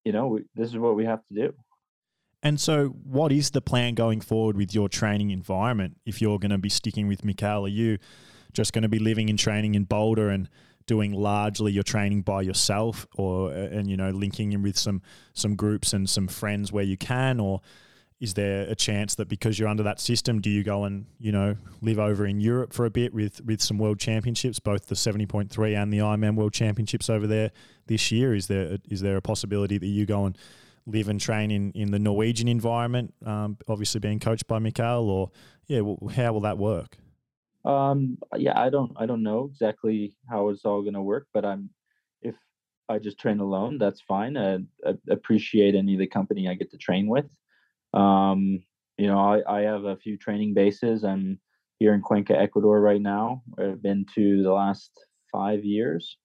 [0.04, 1.54] you know, we, this is what we have to do.
[2.42, 5.98] And so, what is the plan going forward with your training environment?
[6.06, 8.00] If you're going to be sticking with Mikal, are you
[8.52, 10.50] just going to be living and training in Boulder and
[10.86, 15.02] doing largely your training by yourself or uh, and you know linking in with some
[15.34, 17.62] some groups and some friends where you can or
[18.24, 21.30] is there a chance that because you're under that system do you go and you
[21.30, 24.96] know live over in Europe for a bit with with some world championships both the
[24.96, 27.52] 70.3 and the Ironman world championships over there
[27.88, 30.38] this year is there is there a possibility that you go and
[30.86, 35.30] live and train in, in the Norwegian environment um, obviously being coached by Mikal or
[35.68, 36.98] yeah well, how will that work
[37.66, 41.46] um, yeah, I don't, I don't know exactly how it's all going to work, but
[41.46, 41.70] I'm,
[42.22, 42.36] if
[42.90, 44.36] I just train alone, that's fine.
[44.36, 44.56] I,
[44.86, 47.34] I, appreciate any of the company I get to train with.
[47.94, 48.64] Um,
[48.98, 51.04] you know, I, I have a few training bases.
[51.04, 51.40] I'm
[51.80, 53.44] here in Cuenca, Ecuador right now.
[53.58, 54.92] I've been to the last
[55.32, 56.18] five years,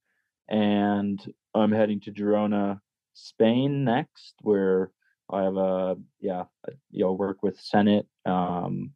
[0.48, 1.20] and
[1.54, 2.80] I'm heading to Girona,
[3.14, 4.92] Spain next, where
[5.30, 6.44] I have a yeah,
[6.90, 8.92] you know, work with Senate, um,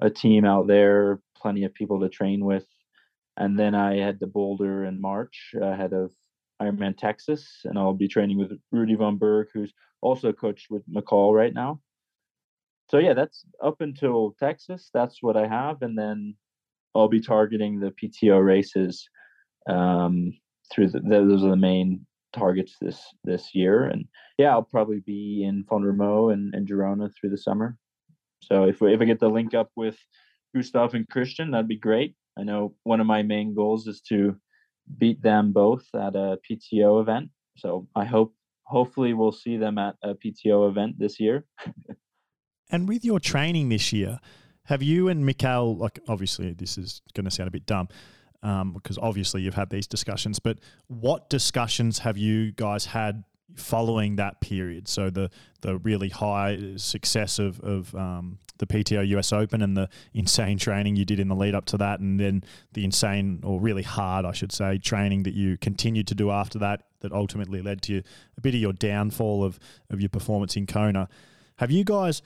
[0.00, 2.66] a team out there, plenty of people to train with,
[3.36, 6.10] and then I head to Boulder in March ahead of
[6.60, 11.34] Ironman Texas, and I'll be training with Rudy von Berg, who's also coached with Mikal
[11.34, 11.80] right now.
[12.90, 14.90] So yeah, that's up until Texas.
[14.92, 16.34] That's what I have, and then
[16.96, 19.08] I'll be targeting the PTO races
[19.68, 20.32] um,
[20.72, 23.84] through the, those are the main targets this this year.
[23.84, 24.06] And
[24.38, 27.76] yeah, I'll probably be in Romeu and, and Girona through the summer.
[28.42, 29.96] So if we, if I get the link up with
[30.52, 32.16] Gustav and Kristian, that'd be great.
[32.36, 34.34] I know one of my main goals is to
[34.98, 37.30] beat them both at a PTO event.
[37.56, 38.34] So I hope
[38.64, 41.44] hopefully we'll see them at a PTO event this year.
[42.70, 44.18] and with your training this year,
[44.64, 47.88] have you and Mikal like obviously this is going to sound a bit dumb,
[48.42, 50.38] um, because obviously you've had these discussions.
[50.38, 53.24] But what discussions have you guys had
[53.56, 54.88] following that period?
[54.88, 59.88] So the the really high success of of um, the PTO US Open and the
[60.14, 63.60] insane training you did in the lead up to that, and then the insane or
[63.60, 67.62] really hard, I should say, training that you continued to do after that, that ultimately
[67.62, 68.02] led to
[68.36, 69.58] a bit of your downfall of
[69.90, 71.08] of your performance in Kona.
[71.56, 72.22] Have you guys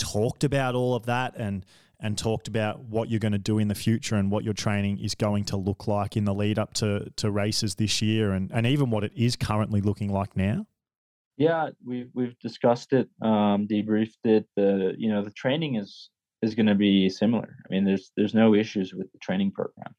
[0.00, 1.64] talked about all of that and
[2.02, 4.98] and talked about what you're going to do in the future and what your training
[4.98, 8.50] is going to look like in the lead up to, to races this year and,
[8.52, 10.66] and even what it is currently looking like now?
[11.36, 14.46] Yeah, we've we've discussed it, um, debriefed it.
[14.56, 16.10] The you know the training is
[16.42, 17.56] is going to be similar.
[17.64, 19.94] I mean, there's there's no issues with the training program.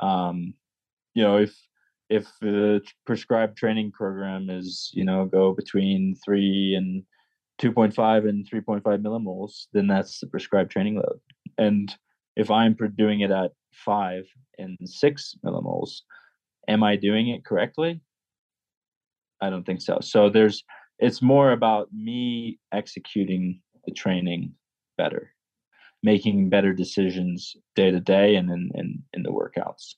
[0.00, 0.54] Um,
[1.14, 1.56] you know, if
[2.10, 7.04] if the prescribed training program is you know go between three and
[7.60, 11.20] 2.5 and 3.5 millimoles, then that's the prescribed training load.
[11.58, 11.94] And
[12.36, 14.24] if I'm doing it at five
[14.58, 16.00] and six millimoles,
[16.68, 18.00] am I doing it correctly?
[19.40, 19.98] I don't think so.
[20.00, 20.64] So there's,
[20.98, 24.52] it's more about me executing the training
[24.96, 25.32] better,
[26.02, 29.94] making better decisions day to day and in, in, in the workouts.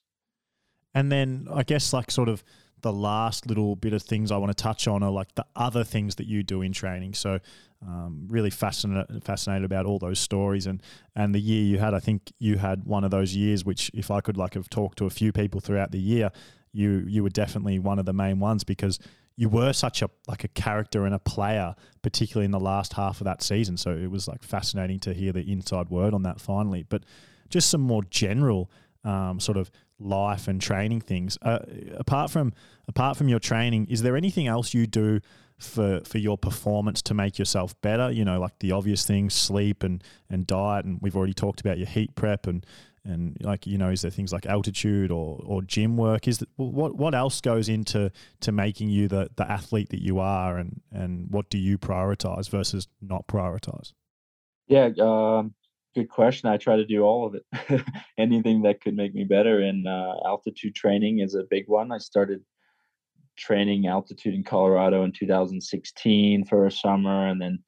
[0.95, 2.45] And then I guess like sort of
[2.83, 5.85] the last little bit of things I want to touch on are like the other
[5.85, 7.15] things that you do in training.
[7.15, 7.39] So,
[7.85, 10.83] um, really fascinated fascinated about all those stories and
[11.17, 11.95] and the year you had.
[11.95, 14.99] I think you had one of those years which, if I could like have talked
[14.99, 16.31] to a few people throughout the year,
[16.73, 18.99] you you were definitely one of the main ones because
[19.37, 23.21] you were such a like a character and a player, particularly in the last half
[23.21, 23.77] of that season.
[23.77, 26.85] So it was like fascinating to hear the inside word on that finally.
[26.89, 27.05] But
[27.49, 28.71] just some more general
[29.05, 29.71] um, sort of
[30.03, 31.39] life and training things.
[31.43, 31.61] Uh,
[31.97, 32.53] apart from
[32.89, 35.21] apart from your training, is there anything else you do
[35.59, 38.11] for for your performance to make yourself better?
[38.11, 41.79] You know, like the obvious things, sleep and and diet, and we've already talked about
[41.79, 42.65] your heat prep and
[43.05, 46.29] and like you know, is there things like altitude or or gym work?
[46.29, 50.19] Is that, what what else goes into to making you the the athlete that you
[50.19, 53.93] are, and and what do you prioritize versus not prioritize?
[54.69, 55.55] Yeah, um,
[55.95, 56.49] good question.
[56.49, 57.85] I try to do all of it,
[58.19, 59.61] anything that could make me better.
[59.61, 61.93] And uh, altitude training is a big one.
[61.93, 62.43] I started
[63.37, 67.59] training altitude in Colorado in 2016 for a summer, and then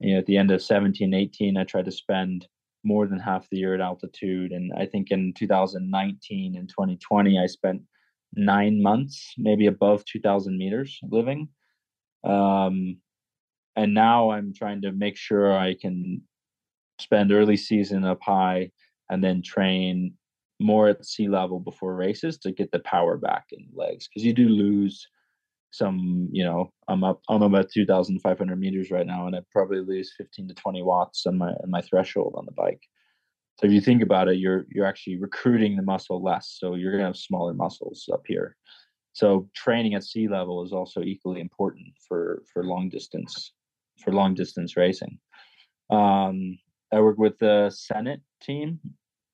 [0.00, 2.46] you know at the end of 17, 18, I tried to spend
[2.84, 4.52] more than half the year at altitude.
[4.52, 7.82] And I think in 2019 and 2020, I spent
[8.34, 11.48] nine months, maybe above 2,000 meters living.
[12.24, 12.98] Um,
[13.76, 16.22] and now I'm trying to make sure I can
[16.98, 18.70] spend early season up high
[19.10, 20.14] and then train
[20.60, 24.32] more at sea level before races to get the power back in legs because you
[24.32, 25.06] do lose
[25.72, 30.14] some you know i'm up i'm about 2500 meters right now and i probably lose
[30.16, 32.80] 15 to 20 watts on my on my threshold on the bike.
[33.56, 36.92] So if you think about it you're you're actually recruiting the muscle less so you're
[36.92, 38.56] going to have smaller muscles up here.
[39.12, 43.52] So training at sea level is also equally important for for long distance
[43.98, 45.18] for long distance racing.
[45.90, 46.58] Um
[46.94, 48.78] I work with the Senate team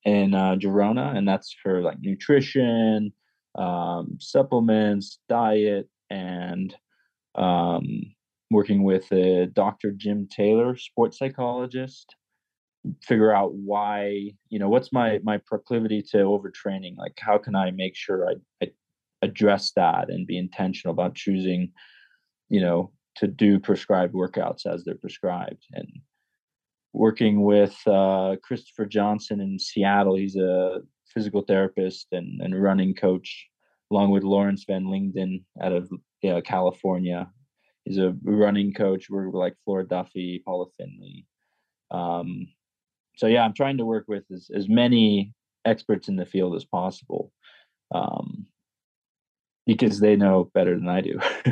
[0.05, 3.13] in uh, Girona, and that's for like nutrition,
[3.55, 6.75] um, supplements, diet, and
[7.35, 7.87] um,
[8.51, 9.93] working with uh, Dr.
[9.93, 12.17] Jim Taylor, sports psychologist.
[13.03, 16.97] Figure out why, you know, what's my my proclivity to overtraining?
[16.97, 18.71] Like, how can I make sure I, I
[19.21, 21.73] address that and be intentional about choosing,
[22.49, 25.87] you know, to do prescribed workouts as they're prescribed and
[26.93, 30.17] working with uh, Christopher Johnson in Seattle.
[30.17, 33.49] He's a physical therapist and, and running coach,
[33.91, 35.91] along with Lawrence Van Lingen out of
[36.23, 37.31] you know, California.
[37.85, 39.09] He's a running coach.
[39.09, 41.27] We're like Flora Duffy, Paula Findlay.
[41.91, 42.49] Um,
[43.17, 45.33] so yeah, I'm trying to work with as, as many
[45.65, 47.33] experts in the field as possible.
[47.93, 48.47] Um,
[49.67, 51.21] because they know better than I do.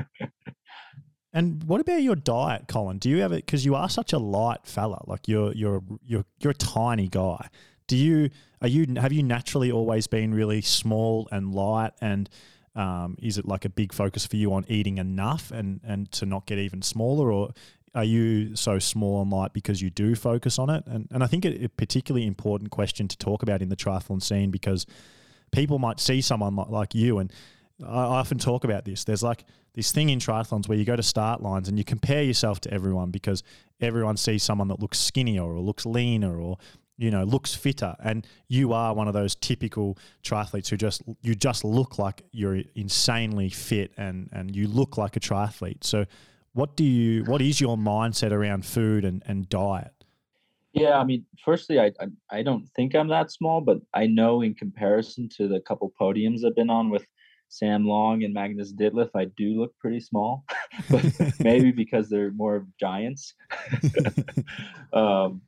[1.38, 2.98] and what about your diet, Collin?
[2.98, 5.04] Do you have it because you are such a light fella?
[5.06, 7.48] Like you're you're you're you're a tiny guy.
[7.86, 8.30] Do you
[8.60, 12.28] are you have you naturally always been really small and light and
[12.74, 16.26] um, is it like a big focus for you on eating enough and and to
[16.26, 17.50] not get even smaller or
[17.94, 20.82] are you so small and light because you do focus on it?
[20.88, 24.20] And and I think it, a particularly important question to talk about in the triathlon
[24.20, 24.86] scene because
[25.52, 27.32] people might see someone like, like you and
[27.80, 29.04] I often talk about this.
[29.04, 29.44] There's like
[29.78, 32.68] this thing in triathlons where you go to start lines and you compare yourself to
[32.74, 33.44] everyone because
[33.80, 36.58] everyone sees someone that looks skinnier or looks leaner or
[36.96, 41.32] you know looks fitter and you are one of those typical triathletes who just you
[41.32, 45.84] just look like you're insanely fit and and you look like a triathlete.
[45.84, 46.06] So
[46.54, 49.92] what do you what is your mindset around food and, and diet?
[50.72, 54.42] Yeah, I mean, firstly, I, I, I don't think I'm that small, but I know
[54.42, 57.06] in comparison to the couple podiums I've been on with
[57.48, 60.44] Sam Long and Magnus Ditlev, I do look pretty small,
[60.90, 61.04] but
[61.40, 63.34] maybe because they're more giants.
[64.92, 65.42] um,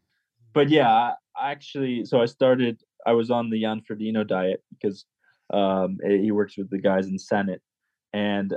[0.52, 2.80] but yeah, I actually, so I started.
[3.06, 5.06] I was on the Jan Frodeno diet because
[5.52, 7.62] um, he works with the guys in Senate,
[8.12, 8.54] and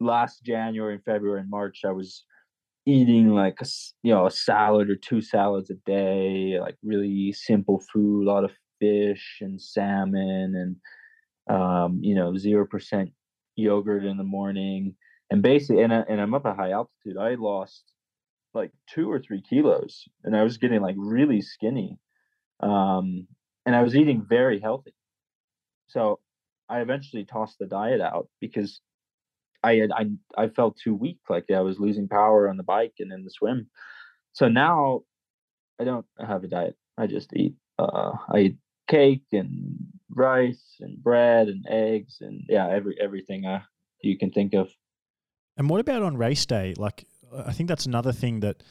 [0.00, 2.24] last January and February and March, I was
[2.84, 3.66] eating like a,
[4.02, 8.44] you know a salad or two salads a day, like really simple food, a lot
[8.44, 8.50] of
[8.80, 10.76] fish and salmon and
[11.48, 13.10] um, you know, zero percent
[13.56, 14.94] yogurt in the morning,
[15.30, 17.16] and basically, and I, and I'm up at high altitude.
[17.18, 17.84] I lost
[18.54, 21.98] like two or three kilos, and I was getting like really skinny,
[22.60, 23.26] um,
[23.66, 24.94] and I was eating very healthy.
[25.88, 26.20] So
[26.68, 28.80] I eventually tossed the diet out because
[29.62, 32.94] I had I I felt too weak, like I was losing power on the bike
[32.98, 33.68] and in the swim.
[34.32, 35.02] So now
[35.80, 36.76] I don't have a diet.
[36.98, 37.54] I just eat.
[37.78, 38.56] Uh, I eat
[38.88, 39.76] cake and
[40.14, 43.62] rice and bread and eggs and yeah, every everything uh,
[44.02, 44.70] you can think of.
[45.56, 46.74] And what about on race day?
[46.76, 47.04] Like,
[47.46, 48.62] I think that's another thing that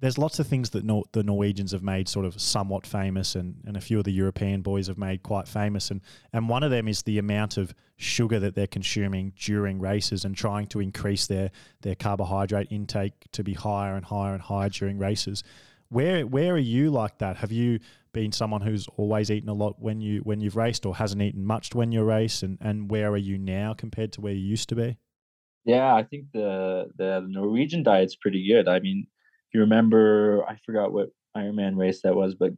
[0.00, 3.56] there's lots of things that Nor- the Norwegians have made sort of somewhat famous, and,
[3.64, 5.90] and a few of the European boys have made quite famous.
[5.90, 6.02] And,
[6.32, 10.36] and one of them is the amount of sugar that they're consuming during races and
[10.36, 11.50] trying to increase their,
[11.82, 15.42] their carbohydrate intake to be higher and higher and higher during races.
[15.88, 17.36] Where where are you like that?
[17.38, 17.80] Have you
[18.12, 21.44] been someone who's always eaten a lot when you when you've raced, or hasn't eaten
[21.44, 22.42] much when you race?
[22.42, 24.98] And and where are you now compared to where you used to be?
[25.64, 28.68] Yeah, I think the the Norwegian diet's pretty good.
[28.68, 29.06] I mean,
[29.48, 32.52] if you remember, I forgot what Ironman race that was, but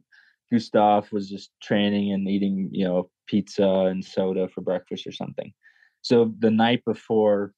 [0.51, 5.53] Gustav was just training and eating, you know, pizza and soda for breakfast or something.
[6.01, 7.53] So the night before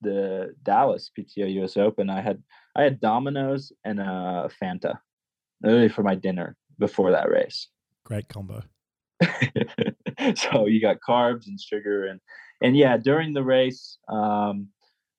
[0.00, 2.42] the Dallas PTO US Open, I had
[2.74, 4.98] I had Domino's and a Fanta,
[5.62, 7.68] literally for my dinner before that race.
[8.04, 8.62] Great combo.
[10.34, 12.20] so you got carbs and sugar and
[12.62, 14.68] and yeah, during the race, um,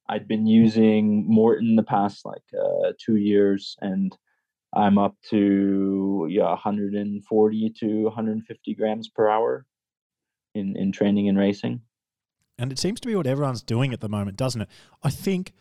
[0.08, 4.18] I'd been using Maurten the past like uh, two years, and
[4.74, 9.66] I'm up to yeah 140 to 150 grams per hour
[10.56, 11.82] in in training and racing.
[12.58, 14.70] And it seems to be what everyone's doing at the moment, doesn't it?
[15.02, 15.54] I think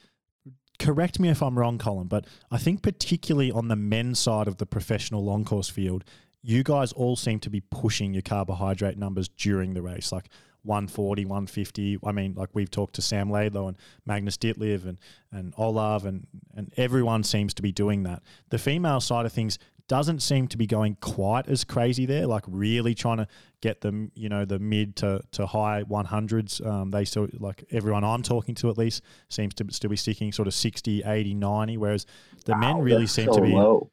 [0.83, 4.57] correct me if I'm wrong, Collin, but I think particularly on the men's side of
[4.57, 6.05] the professional long course field,
[6.43, 10.28] you guys all seem to be pushing your carbohydrate numbers during the race, like
[10.64, 11.99] 140, 150.
[12.05, 13.76] I mean, like we've talked to Sam Laidlow and
[14.07, 14.99] Magnus Ditlev and,
[15.30, 16.26] and Olav, and,
[16.57, 18.22] and everyone seems to be doing that.
[18.50, 19.59] The female side of things
[19.92, 23.26] doesn't seem to be going quite as crazy there, like really trying to
[23.60, 26.66] get them, you know, the mid to, to high 100s.
[26.66, 30.32] Um, they still, like everyone I'm talking to at least, seems to still be sticking
[30.32, 32.06] sort of 60, 80, 90, whereas
[32.46, 33.52] the wow, men really seem so to be.
[33.52, 33.90] Low.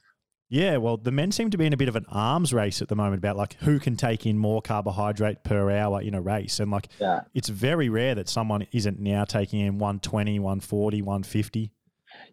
[0.48, 2.88] Yeah, well, the men seem to be in a bit of an arms race at
[2.88, 6.62] the moment about like who can take in more carbohydrate per hour in a race.
[6.62, 7.24] And like, yeah.
[7.34, 11.74] it's very rare that someone isn't now taking in 120, 140, 150.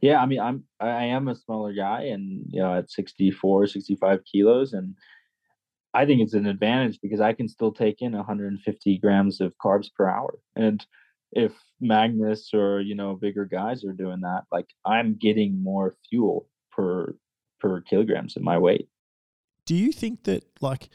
[0.01, 4.21] Yeah, I mean, I'm I am a smaller guy, and you know, at 64, 65
[4.31, 4.95] kilos, and
[5.95, 9.89] I think it's an advantage because I can still take in 150 grams of carbs
[9.93, 10.39] per hour.
[10.55, 10.85] And
[11.33, 16.49] if Magnus or you know bigger guys are doing that, like I'm getting more fuel
[16.71, 17.17] per
[17.61, 18.89] per kilograms of my weight.
[19.65, 20.89] Do you think that like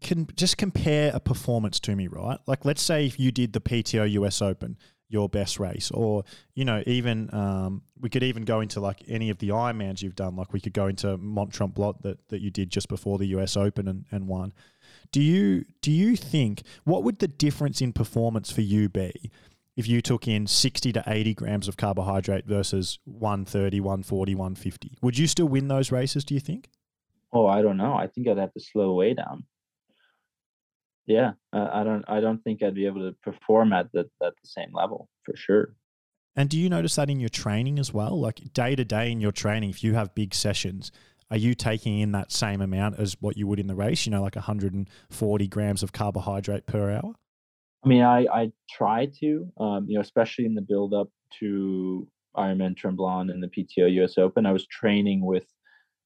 [0.00, 2.38] can just compare a performance to me, right?
[2.46, 4.78] Like let's say if you did the PTO US Open
[5.10, 6.24] your best race or
[6.54, 10.14] you know even um, we could even go into like any of the Ironmans you've
[10.14, 13.26] done like we could go into Mont Tremblant that, that you did just before the
[13.26, 14.54] US Open and, and won
[15.12, 19.30] do you do you think what would the difference in performance for you be
[19.76, 24.98] if you took in 60 to 80 grams of carbohydrate versus 130, 140, 150?
[25.00, 26.68] Would you still win those races, do you think?
[27.32, 27.94] Oh, I don't know.
[27.94, 29.44] I think I'd have to slow way down.
[31.06, 32.04] Yeah, I don't.
[32.08, 35.36] I don't think I'd be able to perform at the at the same level for
[35.36, 35.74] sure.
[36.36, 38.18] And do you notice that in your training as well?
[38.20, 40.92] Like day to day in your training, if you have big sessions,
[41.30, 44.06] are you taking in that same amount as what you would in the race?
[44.06, 47.14] You know, like 140 grams of carbohydrate per hour.
[47.84, 51.08] I mean, I I try to, um, you know, especially in the build up
[51.40, 52.06] to
[52.36, 54.46] Ironman Tremblant and the PTO US Open.
[54.46, 55.46] I was training with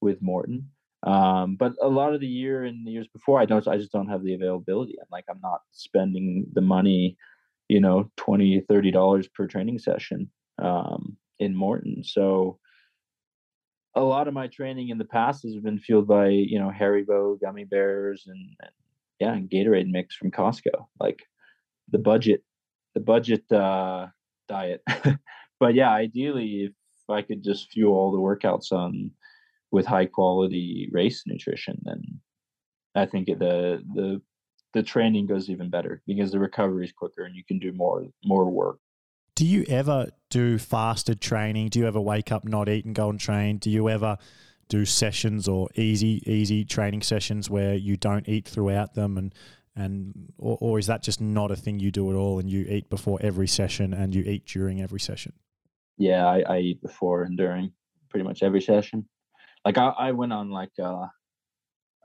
[0.01, 0.65] with Maurten,
[1.05, 3.67] um, but a lot of the year and the years before, I don't.
[3.69, 4.97] I just don't have the availability.
[5.01, 7.17] I'm like, I'm not spending the money,
[7.69, 10.31] you know, 20 30 dollars per training session
[10.63, 12.05] um, in Maurten.
[12.05, 12.59] So
[13.95, 17.39] a lot of my training in the past has been fueled by you know Haribo
[17.41, 18.71] gummy bears and, and
[19.21, 20.87] yeah, and Gatorade mix from Costco.
[20.99, 21.23] Like
[21.91, 22.43] the budget
[22.95, 24.07] the budget uh,
[24.49, 24.83] diet.
[25.61, 26.73] but yeah, ideally, if
[27.11, 29.11] I could just fuel all the workouts on
[29.75, 32.01] with high quality race nutrition, then
[32.95, 34.23] I think the the
[34.73, 38.07] the training goes even better because the recovery is quicker and you can do more
[38.25, 38.79] more work.
[39.35, 41.71] Do you ever do fasted training?
[41.71, 43.59] Do you ever wake up, not eat, and go and train?
[43.59, 44.17] Do you ever
[44.69, 49.35] do sessions or easy easy training sessions where you don't eat throughout them and
[49.75, 52.65] and or, or is that just not a thing you do at all and you
[52.69, 55.35] eat before every session and you eat during every session
[55.99, 57.73] yeah i, I eat before and during
[58.09, 59.07] pretty much every session
[59.65, 61.07] like i, I went on like uh,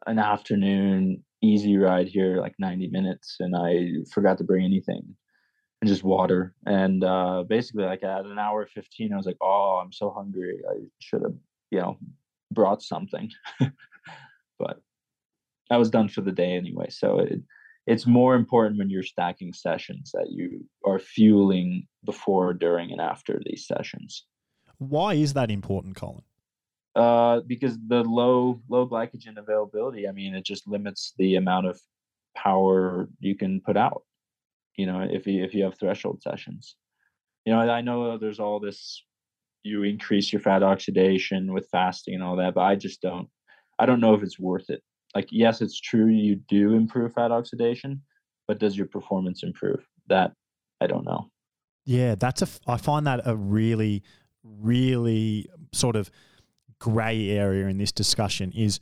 [0.07, 5.15] an afternoon easy ride here like 90 minutes and i forgot to bring anything
[5.81, 9.81] and just water and uh, basically like at an hour 15 i was like oh
[9.84, 11.36] i'm so hungry i should have
[11.72, 11.98] you know
[12.52, 13.30] brought something
[14.60, 14.81] but
[15.72, 17.41] I was done for the day anyway so it
[17.90, 23.41] it's more important when you're stacking sessions that you are fueling before, during, and after
[23.44, 24.26] these sessions.
[24.77, 26.22] Why is that important, Collin?
[26.95, 30.07] Uh, because the low low glycogen availability.
[30.07, 31.80] I mean, it just limits the amount of
[32.36, 34.03] power you can put out.
[34.76, 36.76] You know, if you if you have threshold sessions.
[37.45, 39.03] You know, I know there's all this.
[39.64, 43.28] You increase your fat oxidation with fasting and all that, but I just don't.
[43.78, 44.82] I don't know if it's worth it
[45.16, 48.02] like yes it's true you do improve fat oxidation
[48.48, 50.32] but does your performance improve that
[50.82, 51.30] i don't know
[51.86, 54.03] yeah that's a i find that a really
[54.44, 56.10] really sort of
[56.80, 58.80] gray area in this discussion is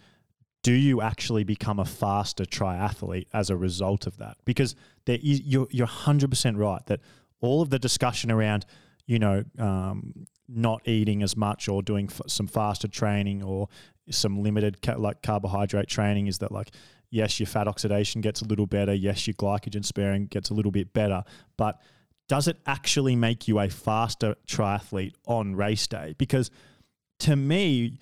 [0.63, 4.37] do you actually become a faster triathlete as a result of that?
[4.45, 4.75] Because
[5.05, 6.99] there is you're, you're 100% right that
[7.39, 8.65] all of the discussion around
[9.05, 13.69] you know um, not eating as much or doing f- some faster training or
[14.09, 16.71] some limited ca- like carbohydrate training is that like
[17.09, 18.93] yes your fat oxidation gets a little better.
[18.93, 21.23] Yes your glycogen sparing gets a little bit better.
[21.55, 21.79] But
[22.27, 26.13] does it actually make you a faster triathlete on race day?
[26.17, 26.51] Because
[27.19, 27.97] to me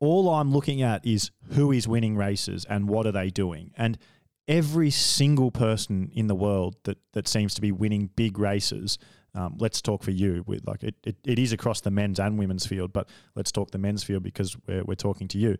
[0.00, 3.98] all i'm looking at is who is winning races and what are they doing and
[4.48, 8.98] every single person in the world that that seems to be winning big races
[9.36, 10.42] um, let's talk for you.
[10.46, 13.70] With like it, it, it is across the men's and women's field, but let's talk
[13.70, 15.56] the men's field because we're, we're talking to you.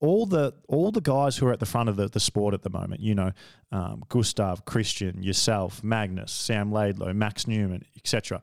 [0.00, 2.62] All the all the guys who are at the front of the, the sport at
[2.62, 3.32] the moment, you know,
[3.72, 8.40] um, Gustav, Kristian, yourself, Magnus, Sam Laidlow, Max Neumann, etc.,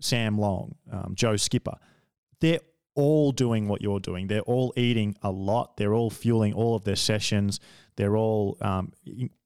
[0.00, 1.76] Sam Long, um, Joe Skipper,
[2.40, 2.60] they're
[2.94, 4.26] all doing what you're doing.
[4.26, 5.76] They're all eating a lot.
[5.76, 7.60] They're all fueling all of their sessions.
[7.96, 8.92] They're all um,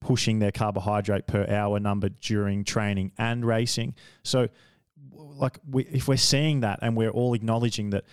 [0.01, 3.95] pushing their carbohydrate per hour number during training and racing.
[4.23, 4.49] So,
[5.13, 8.05] like, we, if we're seeing that and we're all acknowledging that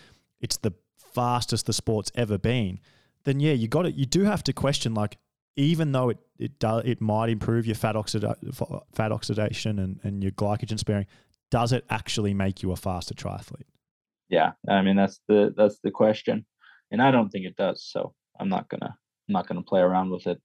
[0.41, 0.73] it's the
[1.13, 2.79] fastest the sport's ever been,
[3.23, 3.95] then yeah, you got it.
[3.95, 5.17] You do have to question, like,
[5.55, 8.35] even though it it does it might improve your fat oxida-
[8.93, 11.05] fat oxidation and, and your glycogen sparing,
[11.49, 13.63] does it actually make you a faster triathlete?
[14.29, 16.45] Yeah, I mean that's the that's the question,
[16.91, 17.87] and I don't think it does.
[17.91, 18.97] So I'm not gonna
[19.29, 20.41] I'm not to play around with it.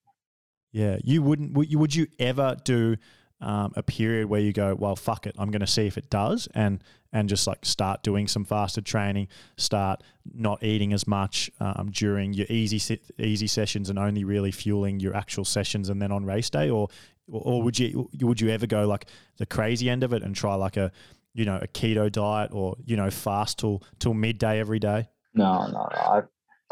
[0.73, 1.55] Yeah, you wouldn't.
[1.55, 2.97] Would you, would you ever do
[3.41, 6.49] um, a period where you go, well, fuck it, I'm to see if it does,
[6.55, 6.83] and
[7.13, 10.03] and just like start doing some faster training, start
[10.33, 15.17] not eating as much um, during your easy easy sessions, and only really fueling your
[15.17, 16.89] actual sessions, and then on race day, or
[17.29, 19.07] or would you would you ever go like
[19.39, 20.93] the crazy end of it and try like a
[21.35, 25.09] you know a keto diet or you know fast till till midday every day?
[25.35, 26.01] No, no, no.
[26.01, 26.23] I,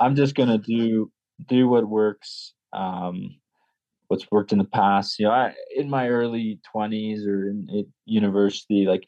[0.01, 1.11] I'm just gonna do
[1.49, 3.37] do what works um,
[4.09, 7.87] what's worked in the past you know I, in my early 20s or in, in,
[8.07, 9.05] university like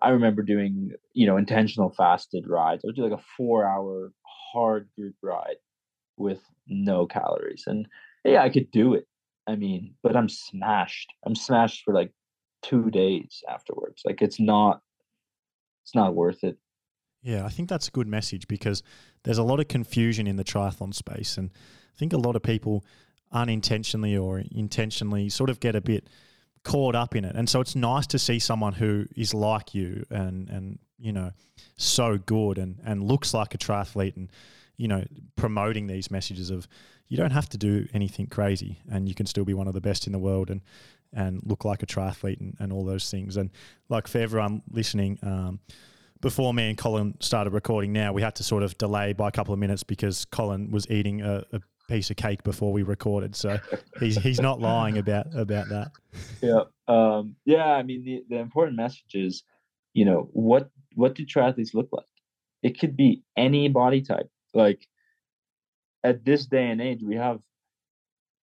[0.00, 4.12] i remember doing you know intentional fasted rides i would do like a four hour
[4.52, 5.56] hard group ride
[6.16, 7.86] with no calories and
[8.24, 9.06] yeah i could do it
[9.48, 12.12] i mean but i'm smashed i'm smashed for like
[12.64, 14.02] two days afterwards.
[14.04, 14.80] Like it's not
[15.84, 16.56] it's not worth it.
[17.22, 18.82] Yeah, I think that's a good message because
[19.22, 21.50] there's a lot of confusion in the triathlon space, and
[21.94, 22.84] I think a lot of people
[23.32, 26.08] unintentionally or intentionally sort of get a bit
[26.62, 27.36] caught up in it.
[27.36, 31.32] And so it's nice to see someone who is like you and and you know
[31.76, 34.30] so good and and looks like a triathlete and
[34.76, 35.04] you know
[35.36, 36.66] promoting these messages of
[37.08, 39.80] you don't have to do anything crazy and you can still be one of the
[39.80, 40.62] best in the world and
[41.14, 43.36] and look like a triathlete and, and all those things.
[43.36, 43.50] And
[43.88, 45.60] like for everyone listening, um,
[46.20, 49.30] before me and Collin started recording now, we had to sort of delay by a
[49.30, 53.36] couple of minutes because Collin was eating a, a piece of cake before we recorded.
[53.36, 53.58] So
[54.00, 55.90] he's he's not lying about about that.
[56.42, 56.62] Yeah.
[56.88, 59.44] Um, yeah, I mean the, the important message is,
[59.92, 62.06] you know, what what do triathletes look like?
[62.62, 64.30] It could be any body type.
[64.54, 64.86] Like
[66.02, 67.40] at this day and age, we have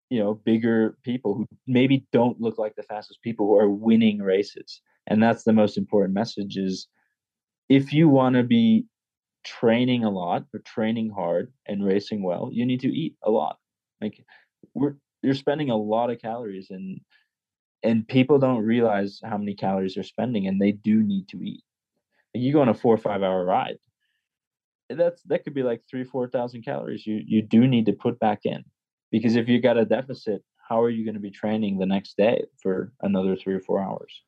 [0.10, 4.20] you know bigger people who maybe don't look like the fastest people who are winning
[4.20, 4.82] races.
[5.08, 6.88] And that's the most important message is
[7.70, 8.86] if you want to be
[9.44, 13.58] training a lot or training hard and racing well you need to eat a lot.
[14.02, 14.24] Like
[14.74, 17.00] we're you're spending a lot of calories and
[17.84, 21.64] and people don't realize how many calories they're spending and they do need to eat.
[22.34, 23.78] Like you go on a four or five hour ride
[24.90, 28.20] that's that could be like three four thousand calories you you do need to put
[28.20, 28.64] back in
[29.12, 32.18] because if you got a deficit how are you going to be training the next
[32.18, 34.22] day for another three or four hours?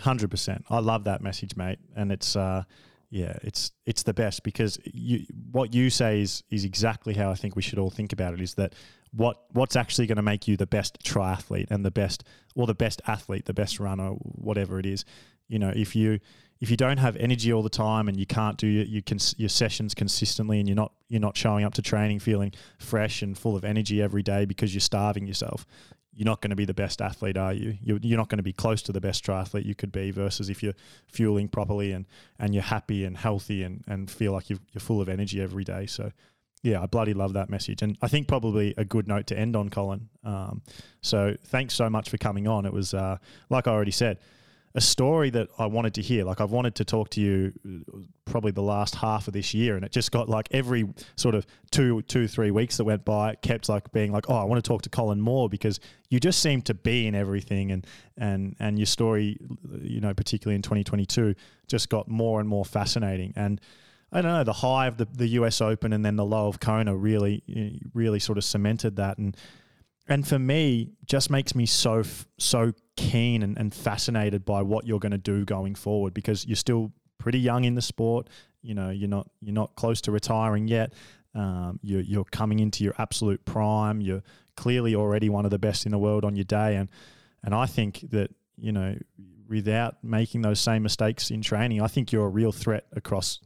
[0.00, 2.62] 100% i love that message mate and it's uh
[3.10, 7.34] yeah it's it's the best because you what you say is is exactly how i
[7.34, 8.74] think we should all think about it is that
[9.12, 12.24] what what's actually going to make you the best triathlete and the best
[12.54, 15.04] or the best athlete the best runner whatever it is.
[15.48, 16.20] You know if you
[16.60, 19.34] if you don't have energy all the time and you can't do your your, cons-
[19.38, 23.36] your sessions consistently and you're not you're not showing up to training feeling fresh and
[23.36, 25.66] full of energy every day because you're starving yourself,
[26.18, 27.78] you're not going to be the best athlete, are you?
[27.80, 30.50] You're, you're not going to be close to the best triathlete you could be versus
[30.50, 30.74] if you're
[31.06, 32.06] fueling properly and,
[32.40, 35.62] and you're happy and healthy and, and feel like you're, you're full of energy every
[35.62, 35.86] day.
[35.86, 36.10] So,
[36.64, 37.82] yeah, I bloody love that message.
[37.82, 40.08] And I think probably a good note to end on, Collin.
[40.24, 40.62] Um,
[41.02, 42.66] so thanks so much for coming on.
[42.66, 43.18] It was, uh,
[43.48, 44.18] like I already said,
[44.74, 46.24] a story that I wanted to hear.
[46.24, 49.76] Like I've wanted to talk to you uh, probably the last half of this year,
[49.76, 53.32] and it just got like every sort of two, two, three weeks that went by,
[53.32, 55.80] it kept like being like, oh, I want to talk to Collin more because
[56.10, 57.86] you just seem to be in everything, and
[58.16, 59.38] and and your story,
[59.80, 61.34] you know, particularly in 2022,
[61.66, 63.32] just got more and more fascinating.
[63.36, 63.60] And
[64.12, 66.60] I don't know, the high of the the US Open and then the low of
[66.60, 67.42] Kona really,
[67.94, 69.36] really sort of cemented that and
[70.08, 72.02] and for me, just makes me so
[72.38, 76.56] so keen and, and fascinated by what you're going to do going forward because you're
[76.56, 78.28] still pretty young in the sport.
[78.62, 80.94] You know, you're not you're not close to retiring yet.
[81.34, 84.00] Um, you're you're coming into your absolute prime.
[84.00, 84.22] You're
[84.56, 86.88] clearly already one of the best in the world on your day, and
[87.44, 88.96] and I think that you know
[89.48, 93.40] without making those same mistakes in training, I think you're a real threat across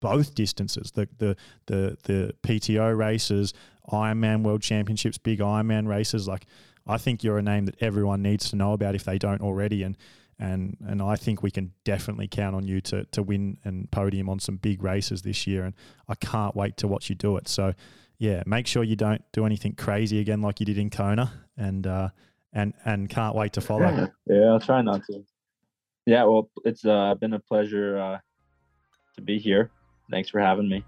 [0.00, 1.36] both distances the the
[1.66, 3.54] the the PTO races,
[3.90, 6.26] Ironman World Championships, big Ironman races.
[6.26, 6.46] Like,
[6.86, 9.82] I think you're a name that everyone needs to know about if they don't already,
[9.82, 9.96] and
[10.38, 14.28] and and I think we can definitely count on you to to win and podium
[14.28, 15.64] on some big races this year.
[15.64, 15.74] And
[16.08, 17.48] I can't wait to watch you do it.
[17.48, 17.74] So,
[18.18, 21.86] yeah, make sure you don't do anything crazy again like you did in Kona, and
[21.86, 22.08] uh,
[22.52, 24.08] and and can't wait to follow.
[24.26, 25.24] Yeah, I'll try not to.
[26.06, 28.18] Yeah, well, it's uh, been a pleasure uh,
[29.16, 29.70] to be here.
[30.10, 30.84] Thanks for having me.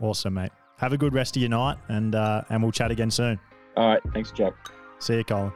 [0.00, 0.52] Awesome, mate.
[0.78, 3.38] Have a good rest of your night, and uh, and we'll chat again soon.
[3.76, 4.02] All right.
[4.12, 4.54] Thanks, Jack.
[4.98, 5.52] See you, Collin.